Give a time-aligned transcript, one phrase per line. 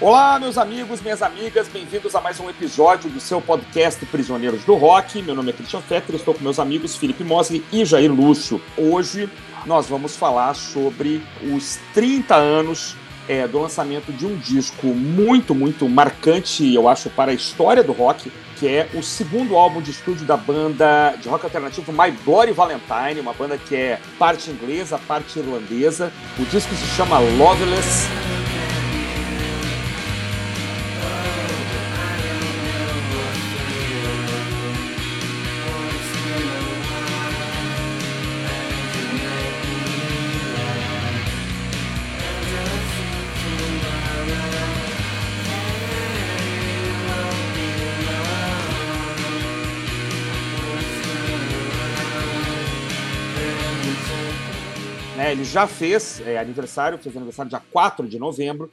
[0.00, 4.76] Olá, meus amigos, minhas amigas, bem-vindos a mais um episódio do seu podcast Prisioneiros do
[4.76, 5.20] Rock.
[5.20, 8.62] Meu nome é Christian Fetter, estou com meus amigos Felipe Mosley e Jair Lúcio.
[8.76, 9.28] Hoje
[9.66, 11.20] nós vamos falar sobre
[11.52, 12.94] os 30 anos
[13.28, 17.90] é, do lançamento de um disco muito, muito marcante, eu acho, para a história do
[17.90, 22.52] rock, que é o segundo álbum de estúdio da banda de rock alternativo My Bloody
[22.52, 26.12] Valentine, uma banda que é parte inglesa, parte irlandesa.
[26.38, 28.06] O disco se chama Loveless.
[55.48, 58.70] Já fez é, aniversário, fez aniversário dia 4 de novembro,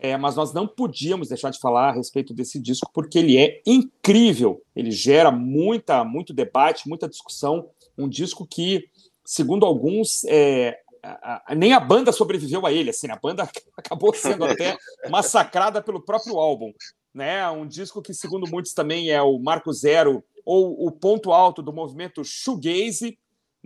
[0.00, 3.60] é, mas nós não podíamos deixar de falar a respeito desse disco porque ele é
[3.64, 4.62] incrível.
[4.74, 7.68] Ele gera muita, muito debate, muita discussão.
[7.96, 8.88] Um disco que,
[9.24, 12.90] segundo alguns, é, a, a, nem a banda sobreviveu a ele.
[12.90, 14.76] Assim, a banda acabou sendo até
[15.10, 16.72] massacrada pelo próprio álbum.
[17.14, 17.48] Né?
[17.50, 21.72] Um disco que, segundo muitos, também é o marco zero ou o ponto alto do
[21.72, 23.18] movimento shoegaze,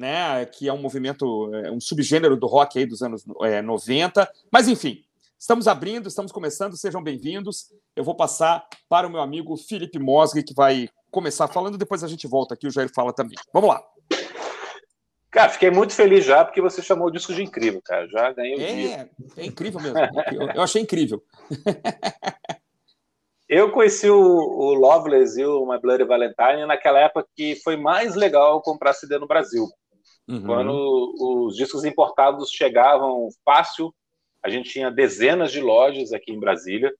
[0.03, 4.28] né, que é um movimento, é, um subgênero do rock aí dos anos é, 90.
[4.50, 5.05] Mas, enfim,
[5.39, 7.72] estamos abrindo, estamos começando, sejam bem-vindos.
[7.94, 12.09] Eu vou passar para o meu amigo Felipe Mosgri, que vai começar falando, depois a
[12.09, 13.39] gente volta aqui, o Jair fala também.
[13.55, 13.81] Vamos lá.
[15.31, 18.09] Cara, fiquei muito feliz já, porque você chamou o disco de incrível, cara.
[18.09, 19.11] Já ganhei o é, dia.
[19.37, 19.98] É incrível mesmo.
[20.33, 21.22] eu, eu achei incrível.
[23.48, 28.14] Eu conheci o, o Loveless e o My Bloody Valentine naquela época que foi mais
[28.14, 29.69] legal comprar CD no Brasil.
[30.28, 30.47] Uhum.
[30.47, 33.92] Quando os discos importados chegavam fácil,
[34.42, 36.92] a gente tinha dezenas de lojas aqui em Brasília,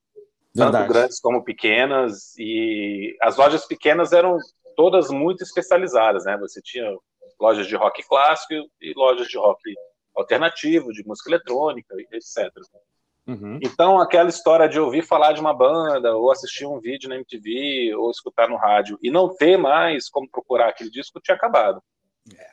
[0.55, 0.85] Verdade.
[0.85, 4.39] tanto grandes como pequenas, e as lojas pequenas eram
[4.77, 6.37] todas muito especializadas, né?
[6.39, 6.85] Você tinha
[7.41, 9.61] lojas de rock clássico e lojas de rock
[10.15, 12.51] alternativo, de música eletrônica, etc.
[13.27, 13.59] Uhum.
[13.63, 17.95] Então, aquela história de ouvir falar de uma banda, ou assistir um vídeo na MTV,
[17.95, 21.81] ou escutar no rádio, e não ter mais como procurar aquele disco, tinha acabado.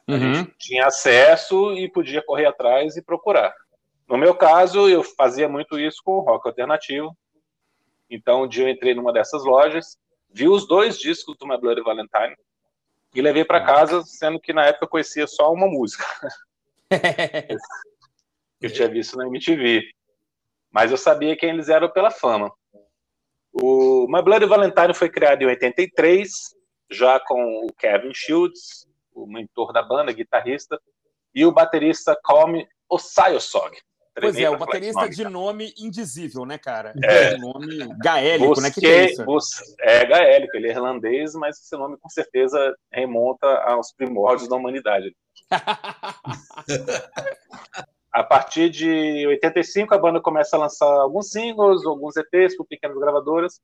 [0.08, 0.34] A uhum.
[0.34, 3.54] gente tinha acesso e podia correr atrás e procurar.
[4.08, 7.16] No meu caso, eu fazia muito isso com o rock alternativo.
[8.10, 9.98] Então, um dia eu entrei numa dessas lojas,
[10.32, 12.36] vi os dois discos do My Bloody Valentine
[13.14, 16.04] e levei para casa, sendo que na época eu conhecia só uma música.
[18.60, 19.84] eu tinha visto na MTV.
[20.72, 22.52] Mas eu sabia quem eles eram pela fama.
[23.52, 26.32] O My Bloody Valentine foi criado em 83,
[26.90, 28.89] já com o Kevin Shields,
[29.24, 30.80] o mentor da banda, guitarrista,
[31.34, 33.78] e o baterista Calme Osayosog.
[34.20, 36.94] Pois é, o baterista de nome indizível, né, cara?
[37.04, 37.38] É.
[37.38, 38.72] nome gaélico, você, né?
[38.72, 39.24] Que, que é isso?
[39.80, 45.16] É gaélico, ele é irlandês, mas esse nome com certeza remonta aos primórdios da humanidade.
[48.12, 52.98] a partir de 85, a banda começa a lançar alguns singles, alguns EPs por pequenas
[52.98, 53.62] gravadoras,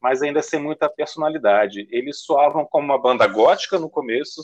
[0.00, 1.88] mas ainda sem muita personalidade.
[1.90, 4.42] Eles soavam como uma banda gótica no começo,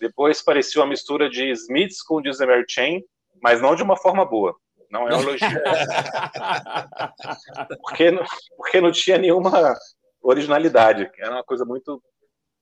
[0.00, 3.02] depois parecia uma mistura de Smiths com Disney Chain,
[3.42, 4.56] mas não de uma forma boa.
[4.90, 5.48] Não é um elogio.
[7.80, 8.24] porque, não,
[8.56, 9.76] porque não tinha nenhuma
[10.20, 11.08] originalidade.
[11.18, 12.02] Era uma coisa muito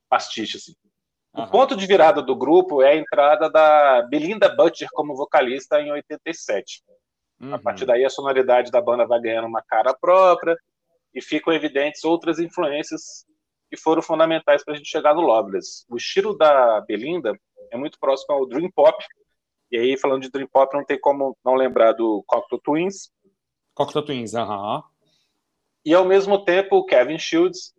[0.07, 0.73] pastiche, assim.
[1.33, 5.91] O ponto de virada do grupo é a entrada da Belinda Butcher como vocalista em
[5.91, 6.83] 87.
[7.39, 7.53] Uhum.
[7.53, 10.57] A partir daí, a sonoridade da banda vai ganhando uma cara própria
[11.13, 13.25] e ficam evidentes outras influências
[13.69, 15.85] que foram fundamentais para a gente chegar no Loveless.
[15.89, 17.39] O estilo da Belinda
[17.71, 18.97] é muito próximo ao Dream Pop,
[19.71, 23.11] e aí, falando de Dream Pop, não tem como não lembrar do Cocteau Twins.
[23.75, 24.77] Cocteau Twins, aham.
[24.77, 24.83] Uhum.
[25.85, 27.73] E, ao mesmo tempo, o Kevin Shields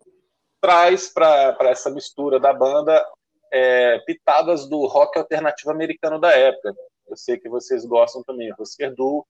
[0.61, 3.05] traz para essa mistura da banda
[3.51, 6.73] é, pitadas do rock alternativo americano da época.
[7.07, 8.53] Eu sei que vocês gostam também.
[8.57, 9.25] Husker Du,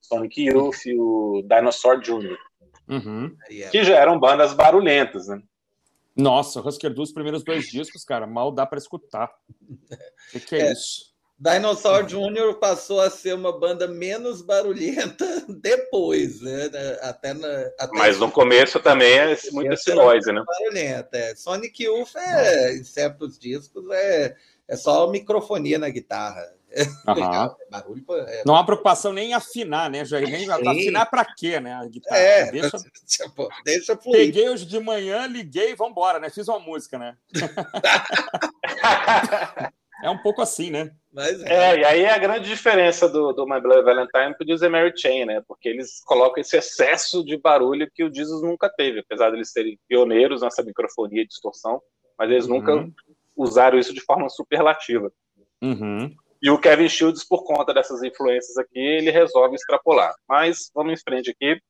[0.00, 2.36] Sonic Youth e o Dinosaur Jr.
[2.88, 3.36] Uhum.
[3.70, 5.40] Que já eram bandas barulhentas, né?
[6.20, 9.30] Nossa, o Husker Du, os primeiros dois discos, cara, mal dá para escutar.
[9.50, 11.10] O que, que, é, é isso?
[11.40, 12.58] Dinosaur Jr.
[12.60, 16.70] passou a ser uma banda menos barulhenta depois, né?
[17.00, 20.42] Até, na, até Mas no começo também é muito esse noise, né?
[20.46, 21.16] Barulhenta.
[21.16, 21.34] É.
[21.34, 24.36] Sonic Youth, é, em certos discos, é,
[24.68, 26.46] é só microfonia na guitarra.
[27.08, 27.56] Uhum.
[27.70, 28.42] Barulho, é...
[28.46, 30.28] Não há preocupação nem em afinar, né, Jair?
[30.28, 31.74] Nem afinar para quê, né?
[31.74, 32.20] A guitarra.
[32.20, 34.18] É, deixa, tipo, deixa fluir.
[34.18, 36.30] Peguei hoje de manhã, liguei e vambora, né?
[36.30, 37.16] Fiz uma música, né?
[40.02, 40.90] é um pouco assim, né?
[41.12, 41.52] Mas é.
[41.52, 44.92] é, e aí é a grande diferença do, do My Bloody Valentine pro Dizer Mary
[44.96, 45.42] Chain, né?
[45.46, 49.50] Porque eles colocam esse excesso de barulho que o Jesus nunca teve, apesar de eles
[49.50, 51.82] serem pioneiros nessa microfonia e distorção,
[52.16, 52.60] mas eles uhum.
[52.60, 52.88] nunca
[53.36, 55.10] usaram isso de forma superlativa.
[55.62, 56.14] Uhum.
[56.42, 60.14] E o Kevin Shields, por conta dessas influências aqui, ele resolve extrapolar.
[60.28, 61.60] Mas vamos em frente aqui.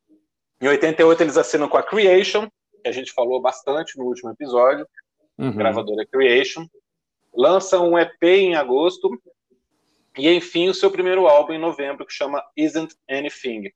[0.60, 2.48] Em 88 eles assinam com a Creation,
[2.82, 4.86] que a gente falou bastante no último episódio,
[5.38, 5.56] uhum.
[5.56, 6.66] gravadora Creation.
[7.34, 9.10] Lançam um EP em agosto
[10.16, 13.70] e, enfim, o seu primeiro álbum em novembro, que chama Isn't Anything,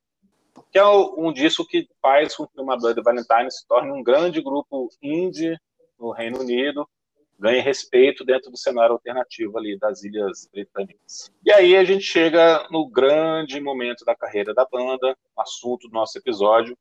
[0.70, 4.40] que é um disco que faz com que uma banda Valentine se torne um grande
[4.42, 5.56] grupo indie
[5.98, 6.88] no Reino Unido,
[7.38, 11.30] ganhe respeito dentro do cenário alternativo ali das Ilhas Britânicas.
[11.44, 16.18] E aí a gente chega no grande momento da carreira da banda, assunto do nosso
[16.18, 16.76] episódio,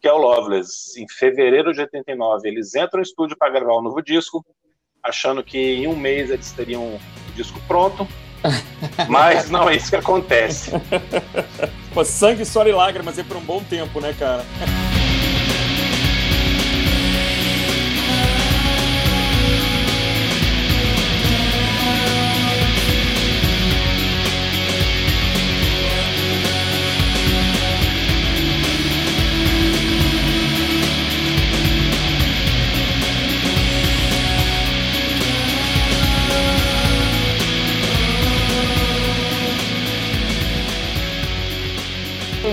[0.00, 1.00] que é o Loveless.
[1.00, 4.44] Em fevereiro de 89, eles entram no estúdio para gravar um novo disco,
[5.02, 7.00] achando que em um mês eles teriam o
[7.34, 8.06] disco pronto,
[9.08, 10.72] mas não é isso que acontece.
[11.92, 14.44] Pô, sangue, suor e lágrimas é por um bom tempo, né, cara?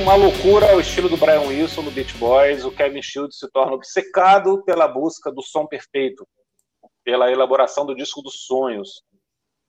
[0.02, 3.74] Uma loucura ao estilo do Brian Wilson no Beach Boys, o Kevin Shields se torna
[3.74, 6.28] obcecado pela busca do som perfeito,
[7.04, 9.04] pela elaboração do disco dos sonhos.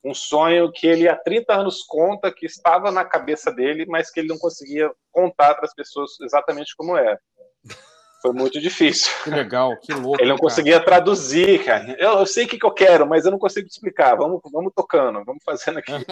[0.02, 4.20] Um sonho que ele há 30 anos conta que estava na cabeça dele, mas que
[4.20, 7.20] ele não conseguia contar para as pessoas exatamente como era.
[8.23, 9.12] Foi muito difícil.
[9.25, 10.19] Que legal, que louco.
[10.19, 10.49] Ele não cara.
[10.49, 11.94] conseguia traduzir, cara.
[11.99, 14.17] Eu, eu sei o que, que eu quero, mas eu não consigo explicar.
[14.17, 15.93] Vamos, vamos tocando, vamos fazendo aqui.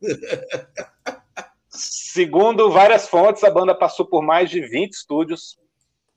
[1.76, 5.58] Segundo várias fontes, a banda passou por mais de 20 estúdios,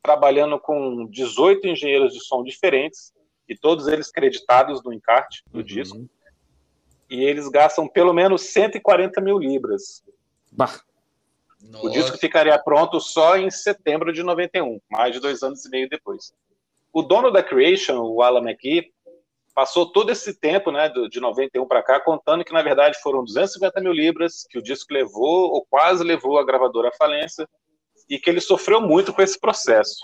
[0.01, 3.13] trabalhando com 18 engenheiros de som diferentes,
[3.47, 5.65] e todos eles creditados no encarte do uhum.
[5.65, 6.09] disco.
[7.09, 10.03] E eles gastam pelo menos 140 mil libras.
[10.51, 10.79] Bah.
[11.81, 15.89] O disco ficaria pronto só em setembro de 91, mais de dois anos e meio
[15.89, 16.33] depois.
[16.93, 18.93] O dono da Creation, o Alan McKee,
[19.59, 23.81] passou todo esse tempo, né, de 91 para cá, contando que na verdade foram 250
[23.81, 27.45] mil libras que o disco levou, ou quase levou a gravadora à falência,
[28.09, 29.97] e que ele sofreu muito com esse processo.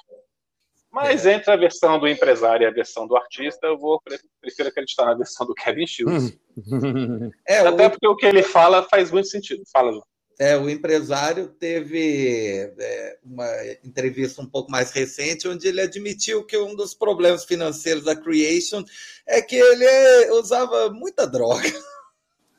[0.92, 1.36] Mas é.
[1.36, 4.02] entre a versão do empresário e a versão do artista, eu vou
[4.42, 6.38] prefiro acreditar na versão do Kevin Shields.
[7.48, 7.92] é, Até o...
[7.92, 9.64] porque o que ele fala faz muito sentido.
[9.72, 9.90] Fala.
[10.38, 13.48] É, o empresário teve é, uma
[13.84, 18.84] entrevista um pouco mais recente, onde ele admitiu que um dos problemas financeiros da Creation
[19.26, 21.72] é que ele usava muita droga.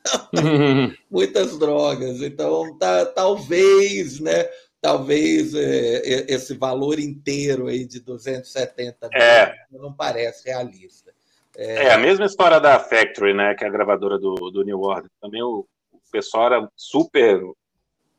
[1.11, 2.21] Muitas drogas.
[2.21, 4.49] Então, tá, talvez, né?
[4.79, 9.53] Talvez é, esse valor inteiro aí de 270 é.
[9.69, 11.13] não parece realista.
[11.57, 11.87] É...
[11.87, 11.93] é...
[11.93, 13.53] a mesma história da Factory, né?
[13.53, 15.11] Que é a gravadora do, do New Order.
[15.19, 17.41] Também o, o pessoal era super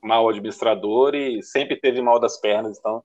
[0.03, 3.03] mal administrador e sempre teve mal das pernas, então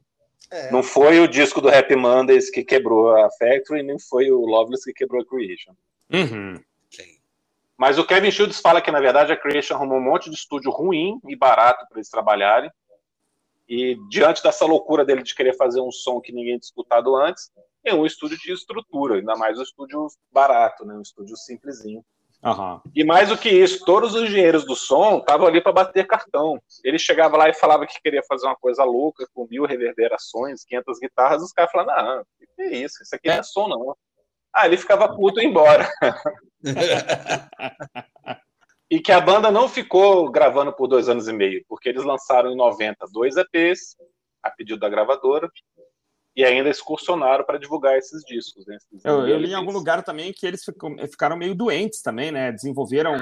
[0.52, 0.72] é.
[0.72, 4.84] não foi o disco do Happy Mondays que quebrou a Factory, nem foi o Loveless
[4.86, 5.74] que quebrou a Creation.
[6.12, 6.60] Uhum.
[7.78, 10.72] Mas o Kevin Shields fala que, na verdade, a Creation arrumou um monte de estúdio
[10.72, 12.72] ruim e barato para eles trabalharem.
[13.68, 17.52] E diante dessa loucura dele de querer fazer um som que ninguém tinha escutado antes,
[17.84, 20.94] é um estúdio de estrutura, ainda mais um estúdio barato, né?
[20.94, 22.06] um estúdio simplesinho.
[22.44, 22.82] Uhum.
[22.94, 26.62] E mais do que isso, todos os engenheiros do som estavam ali para bater cartão.
[26.84, 31.00] Ele chegava lá e falava que queria fazer uma coisa louca, com mil reverberações, 500
[31.00, 32.24] guitarras, os caras falavam, não,
[32.56, 33.02] que é isso?
[33.02, 33.96] Isso aqui não é som, não.
[34.54, 35.90] Ah, ele ficava puto e embora.
[38.92, 42.52] e que a banda não ficou gravando por dois anos e meio, porque eles lançaram
[42.52, 43.96] em 90 dois EPs,
[44.44, 45.50] a pedido da gravadora,
[46.36, 48.66] e ainda excursionaram para divulgar esses discos.
[48.66, 48.76] Né?
[48.76, 50.62] Esses eu, eu, li em algum lugar também que eles
[51.10, 52.52] ficaram meio doentes também, né?
[52.52, 53.18] Desenvolveram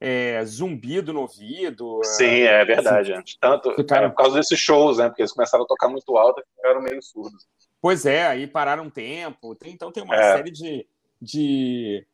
[0.00, 2.00] é, zumbido no ouvido.
[2.04, 3.12] Sim, é, é verdade.
[3.12, 4.06] Assim, Tanto ficaram...
[4.06, 5.08] é, por causa desses shows, né?
[5.08, 7.46] Porque eles começaram a tocar muito alto e ficaram meio surdos.
[7.80, 9.54] Pois é, aí pararam um tempo.
[9.54, 10.36] Tem, então tem uma é.
[10.36, 10.86] série de,
[11.20, 12.06] de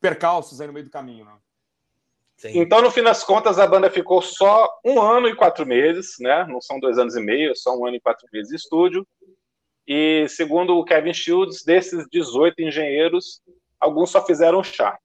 [0.00, 1.32] percalços aí no meio do caminho, né?
[2.36, 2.58] Sim.
[2.60, 6.46] Então, no fim das contas, a banda ficou só um ano e quatro meses, né?
[6.46, 9.06] Não são dois anos e meio, só um ano e quatro meses de estúdio.
[9.86, 13.40] E segundo o Kevin Shields, desses 18 engenheiros,
[13.80, 14.98] alguns só fizeram chá.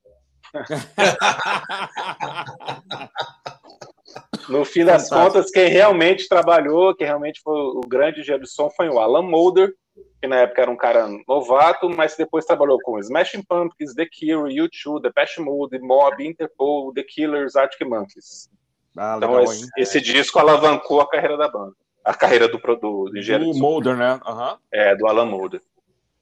[4.50, 5.34] no fim das Fantástico.
[5.34, 9.22] contas, quem realmente trabalhou, quem realmente foi o grande engenheiro de som foi o Alan
[9.22, 9.74] Mulder,
[10.22, 14.54] que na época era um cara novato, mas depois trabalhou com Smashing Pumpkins, The Cure,
[14.54, 18.50] U2, Depeche Mode, Mob, Interpol, The Killers, Arctic Monkeys.
[18.98, 21.74] Ah, então legal, esse, esse, disco alavancou a carreira da banda,
[22.04, 23.52] a carreira do, do, do engenheiro.
[23.52, 24.20] Do Mulder, né?
[24.26, 24.58] Uhum.
[24.72, 25.62] É, do Alan Mulder.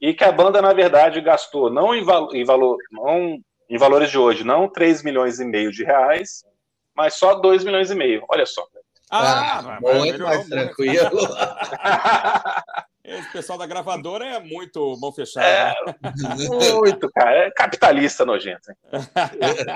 [0.02, 3.38] E que a banda, na verdade, gastou, não em, valo, em, valor, não
[3.70, 6.44] em valores de hoje, não 3 milhões e meio de reais,
[6.96, 8.24] mas só 2 milhões e meio.
[8.30, 8.66] Olha só.
[9.12, 11.20] Ah, ah muito mais tranquilo.
[13.10, 15.46] Esse pessoal da gravadora é muito mão fechada.
[15.46, 15.74] É,
[16.48, 17.48] muito, cara.
[17.48, 18.72] É capitalista nojento.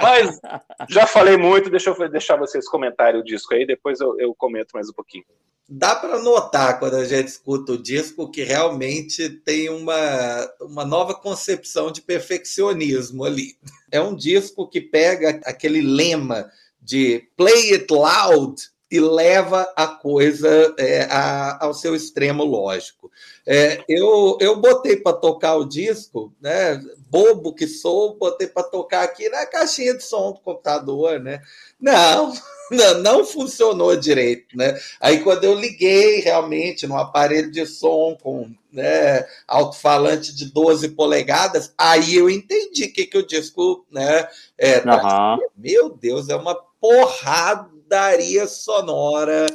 [0.01, 0.39] Mas
[0.87, 4.69] já falei muito, deixa eu deixar vocês comentarem o disco aí, depois eu, eu comento
[4.75, 5.25] mais um pouquinho.
[5.67, 11.15] Dá para notar quando a gente escuta o disco que realmente tem uma, uma nova
[11.15, 13.55] concepção de perfeccionismo ali.
[13.91, 18.61] É um disco que pega aquele lema de play it loud
[18.93, 23.11] e leva a coisa é, a, ao seu extremo lógico.
[23.43, 29.01] É, eu, eu botei para tocar o disco, né, bobo que sou, botei para tocar
[29.01, 31.41] aqui na caixinha de som do computador, né?
[31.81, 32.33] Não,
[32.69, 34.79] não, não funcionou direito, né?
[35.01, 41.73] Aí quando eu liguei realmente no aparelho de som com né, alto-falante de 12 polegadas,
[41.75, 45.39] aí eu entendi o que, que o disco né, é, uhum.
[45.57, 49.45] Meu Deus, é uma porrada porradaria sonora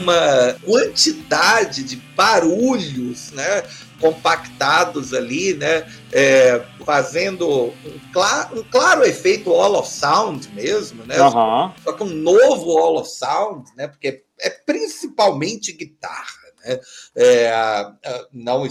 [0.00, 3.62] uma quantidade de barulhos, né?
[4.00, 11.20] compactados ali, né, é, fazendo um, claro, um claro efeito All of Sound mesmo, né,
[11.20, 11.70] uhum.
[11.84, 16.39] só que um novo All of Sound, né, porque é principalmente guitarra?
[16.64, 17.52] É,
[18.32, 18.66] não,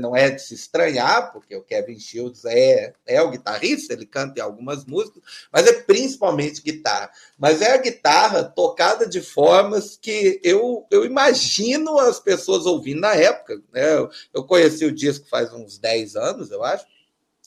[0.00, 4.38] não é de se estranhar, porque o Kevin Shields é, é o guitarrista, ele canta
[4.38, 5.22] em algumas músicas,
[5.52, 7.10] mas é principalmente guitarra.
[7.38, 13.14] Mas é a guitarra tocada de formas que eu, eu imagino as pessoas ouvindo na
[13.14, 13.60] época.
[13.72, 13.94] Né?
[13.94, 16.86] Eu, eu conheci o disco faz uns 10 anos, eu acho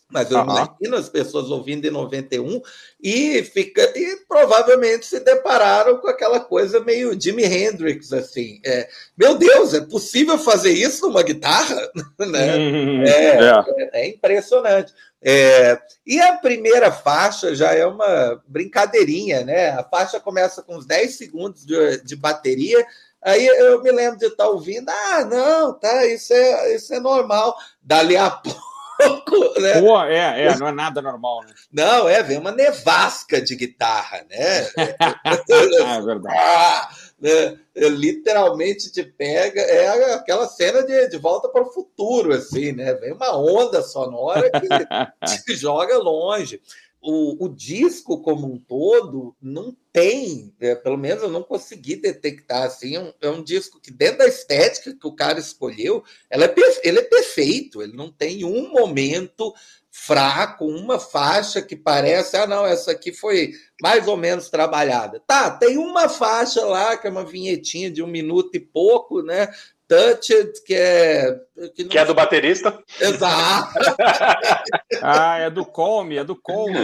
[0.09, 0.43] mas eu uhum.
[0.43, 2.61] imagino as pessoas ouvindo em 91
[3.01, 8.61] e, fica, e provavelmente se depararam com aquela coisa meio Jimi Hendrix, assim.
[8.65, 8.87] É,
[9.17, 11.91] meu Deus, é possível fazer isso numa guitarra?
[12.19, 12.55] né?
[12.55, 13.03] Uhum.
[13.03, 13.89] É, é.
[14.01, 14.93] é, impressionante.
[15.21, 19.71] É, e a primeira faixa já é uma brincadeirinha, né?
[19.71, 22.85] A faixa começa com uns 10 segundos de, de bateria,
[23.19, 27.57] Aí eu me lembro de estar ouvindo, ah, não, tá, isso é, isso é normal.
[27.81, 29.81] Dali a pouco pouco, né?
[29.81, 31.53] Pô, é, é, não é nada normal, né?
[31.71, 34.67] Não, é, vem uma nevasca de guitarra, né?
[35.97, 36.37] é verdade.
[36.37, 36.89] Ah,
[37.19, 37.57] né?
[37.75, 42.93] Literalmente te pega, é aquela cena de, de volta para o futuro, assim, né?
[42.93, 46.61] Vem uma onda sonora que te joga longe
[47.01, 52.61] o, o disco como um todo não tem, é, pelo menos eu não consegui detectar
[52.61, 56.45] assim, é um, é um, disco que dentro da estética que o cara escolheu, ela
[56.45, 59.55] é, ele é perfeito, ele não tem um momento
[59.89, 65.19] fraco, uma faixa que parece, ah não, essa aqui foi mais ou menos trabalhada.
[65.25, 69.49] Tá, tem uma faixa lá que é uma vinhetinha de um minuto e pouco, né?
[69.87, 71.39] Touched, que é.
[71.73, 71.89] Que, não...
[71.89, 72.83] que é do baterista?
[72.99, 73.73] Exato.
[75.01, 76.77] ah, é do Come, é do Come.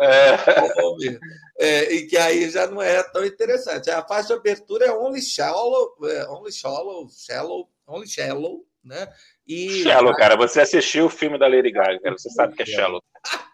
[0.00, 0.36] É.
[1.58, 1.92] é.
[1.94, 3.90] e que aí já não é tão interessante.
[3.90, 9.08] A faixa de abertura é Only Shallow, é, Only Shallow, Shallow, Only Shallow, né?
[9.46, 9.82] E...
[9.82, 13.02] Shallow, cara, você assistiu o filme da Lady Gaga, você sabe que é Shallow.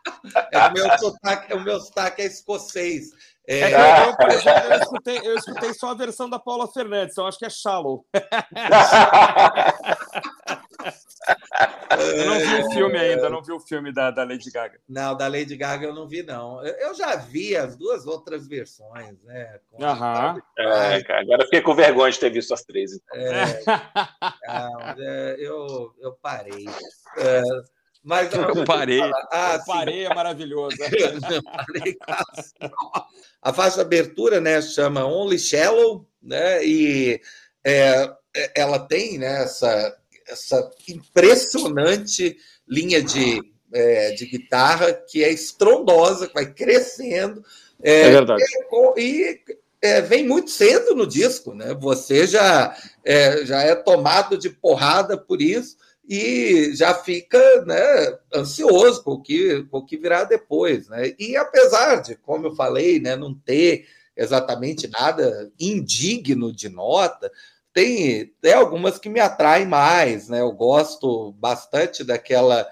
[0.53, 3.11] É o meu sotaque, o meu sotaque é escocês.
[3.49, 3.85] É, é, eu, eu,
[4.71, 8.05] eu, escutei, eu, escutei, só a versão da Paula Fernandes, então acho que é Shallow.
[12.17, 14.81] eu não vi o filme ainda, não vi o filme da, da Lady Gaga.
[14.89, 16.61] Não, da Lady Gaga eu não vi, não.
[16.65, 19.61] Eu já vi as duas outras versões, né?
[19.81, 20.43] Aham.
[20.59, 22.95] É, cara, agora fiquei com vergonha de ter visto as três.
[22.95, 23.17] Então.
[23.17, 23.63] É,
[24.99, 26.67] é, eu, eu parei.
[27.19, 27.43] É,
[28.07, 29.03] mas eu parei.
[29.33, 30.77] Ah, eu parei, é maravilhoso.
[33.43, 36.65] a faixa abertura, né, chama Only Shallow, né?
[36.65, 37.21] E
[37.65, 38.09] é,
[38.55, 39.99] ela tem né, essa,
[40.29, 42.37] essa impressionante
[42.69, 43.43] linha de,
[43.75, 47.45] é, de guitarra que é estrondosa, que vai crescendo.
[47.83, 48.41] É, é verdade.
[48.97, 49.41] E, e
[49.83, 51.75] é, vem muito cedo no disco, né?
[51.81, 52.73] Você já
[53.05, 55.77] é, já é tomado de porrada por isso
[56.09, 60.89] e já fica né, ansioso com o, que, com o que virá depois.
[60.89, 61.15] Né?
[61.19, 63.87] E apesar de, como eu falei, né, não ter
[64.17, 67.31] exatamente nada indigno de nota,
[67.73, 70.29] tem, tem algumas que me atraem mais.
[70.29, 70.41] Né?
[70.41, 72.67] Eu gosto bastante daquela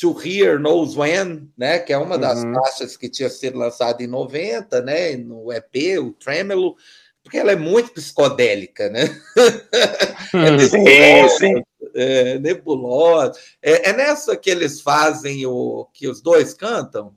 [0.00, 2.54] To Hear Knows When, né, que é uma das uhum.
[2.54, 6.76] faixas que tinha sido lançada em 90, né, no EP, o Tremolo,
[7.22, 9.02] porque ela é muito psicodélica, né?
[10.32, 11.62] é sim, sim.
[12.00, 13.32] É, nebulosa.
[13.60, 17.16] É, é, nessa que eles fazem o que os dois cantam?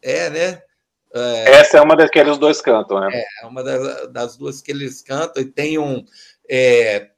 [0.00, 0.62] É, né?
[1.14, 3.08] É, Essa é uma das que eles dois cantam, né?
[3.12, 6.04] É, uma das, das duas que eles cantam e tem um.
[6.48, 7.10] É,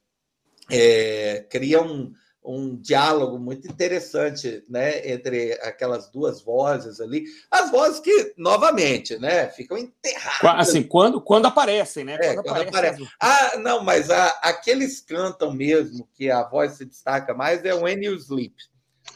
[0.69, 2.11] é, cria um
[2.45, 7.25] um diálogo muito interessante né, entre aquelas duas vozes ali.
[7.49, 10.69] As vozes que, novamente, né, ficam enterradas.
[10.69, 12.17] Assim, quando, quando aparecem, né?
[12.21, 13.07] É, quando, quando aparecem.
[13.19, 18.03] Ah, não, mas a, aqueles cantam mesmo, que a voz se destaca mais, é When
[18.03, 18.55] You Sleep.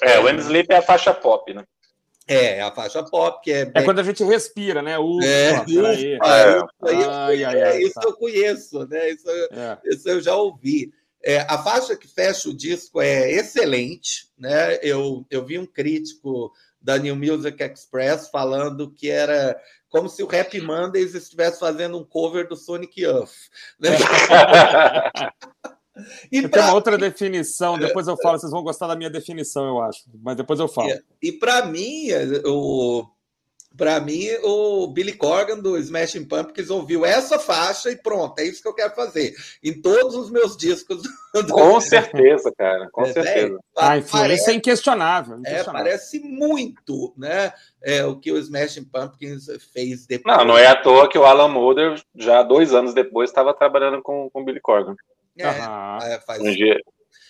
[0.01, 1.63] É, When You Sleep é a faixa pop, né?
[2.29, 3.65] É, é a faixa pop, que é.
[3.65, 3.81] Bem...
[3.81, 4.99] É quando a gente respira, né?
[4.99, 5.93] Ufa, é, ufa, é.
[6.03, 8.01] Isso, ai, ai, ai, isso tá.
[8.05, 9.09] eu conheço, né?
[9.09, 9.77] Isso, é.
[9.85, 10.93] isso eu já ouvi.
[11.23, 14.79] É, a faixa que fecha o disco é excelente, né?
[14.81, 19.59] Eu, eu vi um crítico da New Music Express falando que era
[19.89, 23.31] como se o Rap Mondays estivesse fazendo um cover do Sonic Youth.
[23.79, 23.89] Né?
[26.31, 26.49] e pra...
[26.49, 30.03] Tem uma outra definição, depois eu falo, vocês vão gostar da minha definição, eu acho,
[30.21, 30.89] mas depois eu falo.
[30.89, 32.07] E, e para mim,
[32.45, 33.05] o
[33.79, 38.61] para mim, o Billy Corgan do Smashing Pumpkins ouviu essa faixa e pronto, é isso
[38.61, 39.33] que eu quero fazer.
[39.63, 41.01] Em todos os meus discos.
[41.01, 41.47] Do...
[41.47, 43.57] Com certeza, cara, com é, certeza.
[43.77, 45.39] É, a influência parece, é inquestionável.
[45.45, 50.37] É, parece muito né, é, o que o Smashing Pumpkins fez depois.
[50.37, 54.01] Não, não é à toa que o Alan Moulder, já dois anos depois, estava trabalhando
[54.01, 54.95] com o Billy Corgan.
[55.37, 56.21] É, uhum.
[56.25, 56.41] faz...
[56.41, 56.77] Um dia,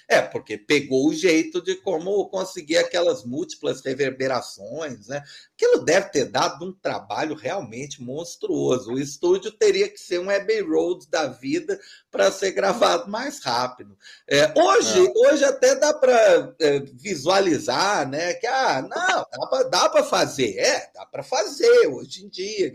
[0.09, 5.23] é, porque pegou o jeito de como conseguir aquelas múltiplas reverberações, né?
[5.53, 8.93] Aquilo deve ter dado um trabalho realmente monstruoso.
[8.93, 13.95] O estúdio teria que ser um Abbey Road da vida para ser gravado mais rápido.
[14.27, 15.13] É, hoje, é.
[15.15, 18.33] hoje até dá para é, visualizar, né?
[18.33, 22.71] Que ah, não, dá para fazer, é, dá para fazer hoje em dia.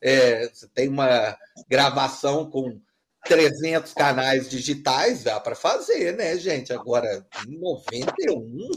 [0.00, 2.80] É, você tem uma gravação com
[3.24, 6.72] 300 canais digitais, dá para fazer, né, gente?
[6.72, 8.68] Agora, em 91.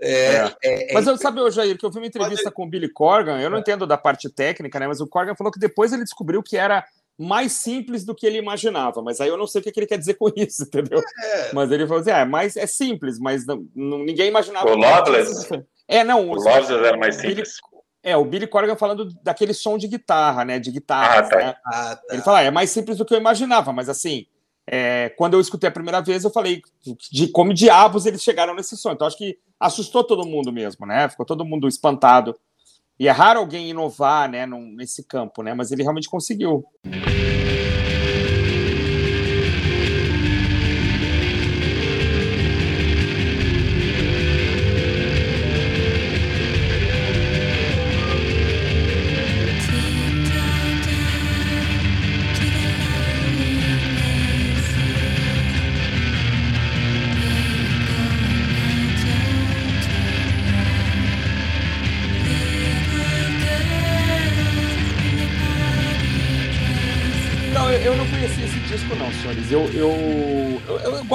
[0.00, 0.90] É, é.
[0.90, 3.50] É, mas eu sabe, Jair, que eu vi uma entrevista com o Billy Corgan, eu
[3.50, 3.60] não é.
[3.60, 4.86] entendo da parte técnica, né?
[4.86, 6.84] Mas o Corgan falou que depois ele descobriu que era
[7.18, 9.02] mais simples do que ele imaginava.
[9.02, 11.00] Mas aí eu não sei o que ele quer dizer com isso, entendeu?
[11.00, 11.52] É.
[11.52, 14.70] Mas ele falou assim: ah, é, mais, é simples, mas não, não ninguém imaginava.
[14.70, 15.48] O Loveless?
[15.88, 16.28] É, não.
[16.28, 17.34] O Loveless era mais simples.
[17.34, 17.77] Billy,
[18.08, 20.58] é, o Billy Corgan falando daquele som de guitarra, né?
[20.58, 21.18] De guitarra.
[21.18, 21.36] Ah, tá.
[21.36, 21.54] né?
[21.64, 22.14] ah, tá.
[22.14, 24.26] Ele fala, ah, é mais simples do que eu imaginava, mas assim,
[24.66, 26.62] é, quando eu escutei a primeira vez, eu falei
[27.10, 28.92] de como diabos eles chegaram nesse som.
[28.92, 31.08] Então, acho que assustou todo mundo mesmo, né?
[31.08, 32.34] Ficou todo mundo espantado.
[32.98, 35.54] E é raro alguém inovar, né, nesse campo, né?
[35.54, 36.64] Mas ele realmente conseguiu.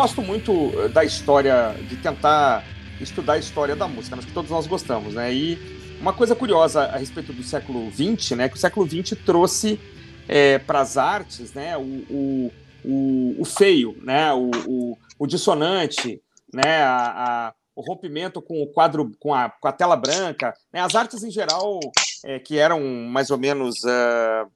[0.04, 2.62] Gosto muito da história, de tentar
[3.00, 5.34] estudar a história da música, acho que todos nós gostamos, né?
[5.34, 5.58] E
[6.02, 8.50] uma coisa curiosa a respeito do século XX, né?
[8.50, 9.80] Que o século XX trouxe
[10.28, 11.78] é, para as artes, né?
[11.78, 12.52] O, o,
[12.84, 14.34] o, o feio, né?
[14.34, 16.22] O, o, o dissonante,
[16.54, 16.84] né?
[16.84, 20.82] A, a, o rompimento com o quadro, com a, com a tela branca, né?
[20.82, 21.80] As artes em geral
[22.26, 24.52] é, que eram mais ou menos uh,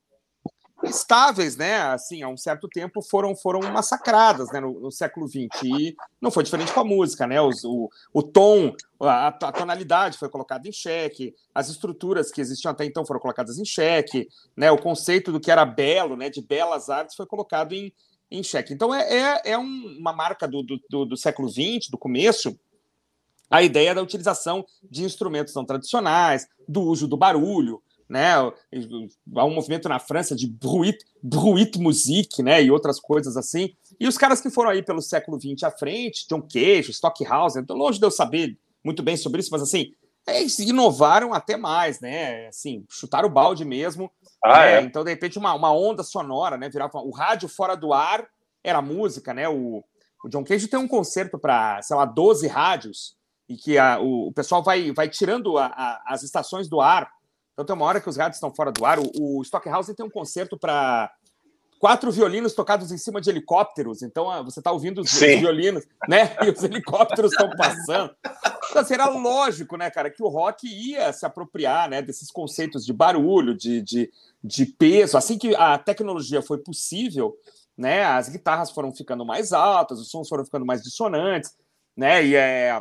[0.83, 1.77] estáveis, né?
[1.77, 5.63] Assim, há um certo tempo foram, foram massacradas né, no, no século XX.
[5.63, 7.41] E não foi diferente com a música, né?
[7.41, 12.71] Os, o, o tom, a, a, tonalidade foi colocada em xeque, as estruturas que existiam
[12.71, 14.71] até então foram colocadas em xeque, né?
[14.71, 16.29] O conceito do que era belo, né?
[16.29, 17.91] De belas artes foi colocado em,
[18.29, 18.73] em xeque.
[18.73, 22.57] Então é, é, é um, uma marca do, do, do século XX, do começo,
[23.49, 28.33] a ideia da utilização de instrumentos não tradicionais, do uso do barulho, né?
[28.35, 32.63] Há um movimento na França de bruit, bruit musique, né?
[32.63, 33.73] E outras coisas assim.
[33.99, 37.75] E os caras que foram aí pelo século XX à frente, John Cage, Stockhausen, então
[37.75, 39.91] longe de eu saber muito bem sobre isso, mas assim,
[40.27, 42.47] eles inovaram até mais, né?
[42.47, 44.11] Assim, chutaram o balde mesmo.
[44.43, 44.73] Ah, né?
[44.73, 44.81] é?
[44.81, 46.69] Então, de repente, uma, uma onda sonora, né?
[46.69, 48.27] Virava o rádio fora do ar
[48.63, 49.47] era música, né?
[49.47, 49.83] O,
[50.23, 53.17] O John Cage tem um concerto para, sei lá, 12 rádios,
[53.49, 57.09] e que a, o, o, pessoal vai, vai tirando a, a, as estações do ar.
[57.57, 58.99] Então tem uma hora que os rádios estão fora do ar.
[58.99, 61.11] O, o Stockhouse tem um concerto para
[61.79, 64.03] quatro violinos tocados em cima de helicópteros.
[64.03, 66.35] Então ah, você está ouvindo os, violinos, né?
[66.45, 68.15] E os helicópteros estão passando.
[68.69, 72.93] Então, era lógico, né, cara, que o rock ia se apropriar né, desses conceitos de
[72.93, 74.11] barulho, de, de,
[74.43, 75.17] de peso.
[75.17, 77.35] Assim que a tecnologia foi possível,
[77.75, 81.55] né, as guitarras foram ficando mais altas, os sons foram ficando mais dissonantes,
[81.95, 82.23] né?
[82.23, 82.79] E é,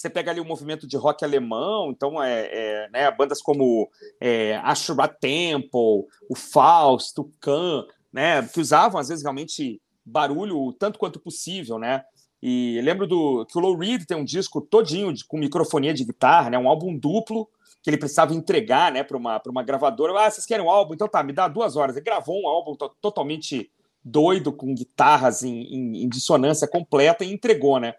[0.00, 4.56] você pega ali o movimento de rock alemão, então é, é né, bandas como é,
[4.64, 11.20] Ashura Temple, o Faust, o Khan, né, que usavam às vezes realmente barulho tanto quanto
[11.20, 12.02] possível, né?
[12.42, 16.06] E lembro do que o Low Reed tem um disco todinho de, com microfonia de
[16.06, 17.46] guitarra, né, um álbum duplo
[17.82, 20.18] que ele precisava entregar, né, para uma para uma gravadora.
[20.18, 20.94] Ah, vocês querem um álbum?
[20.94, 21.94] Então tá, me dá duas horas.
[21.94, 23.70] Ele gravou um álbum totalmente
[24.02, 27.94] doido com guitarras em, em, em dissonância completa e entregou, né?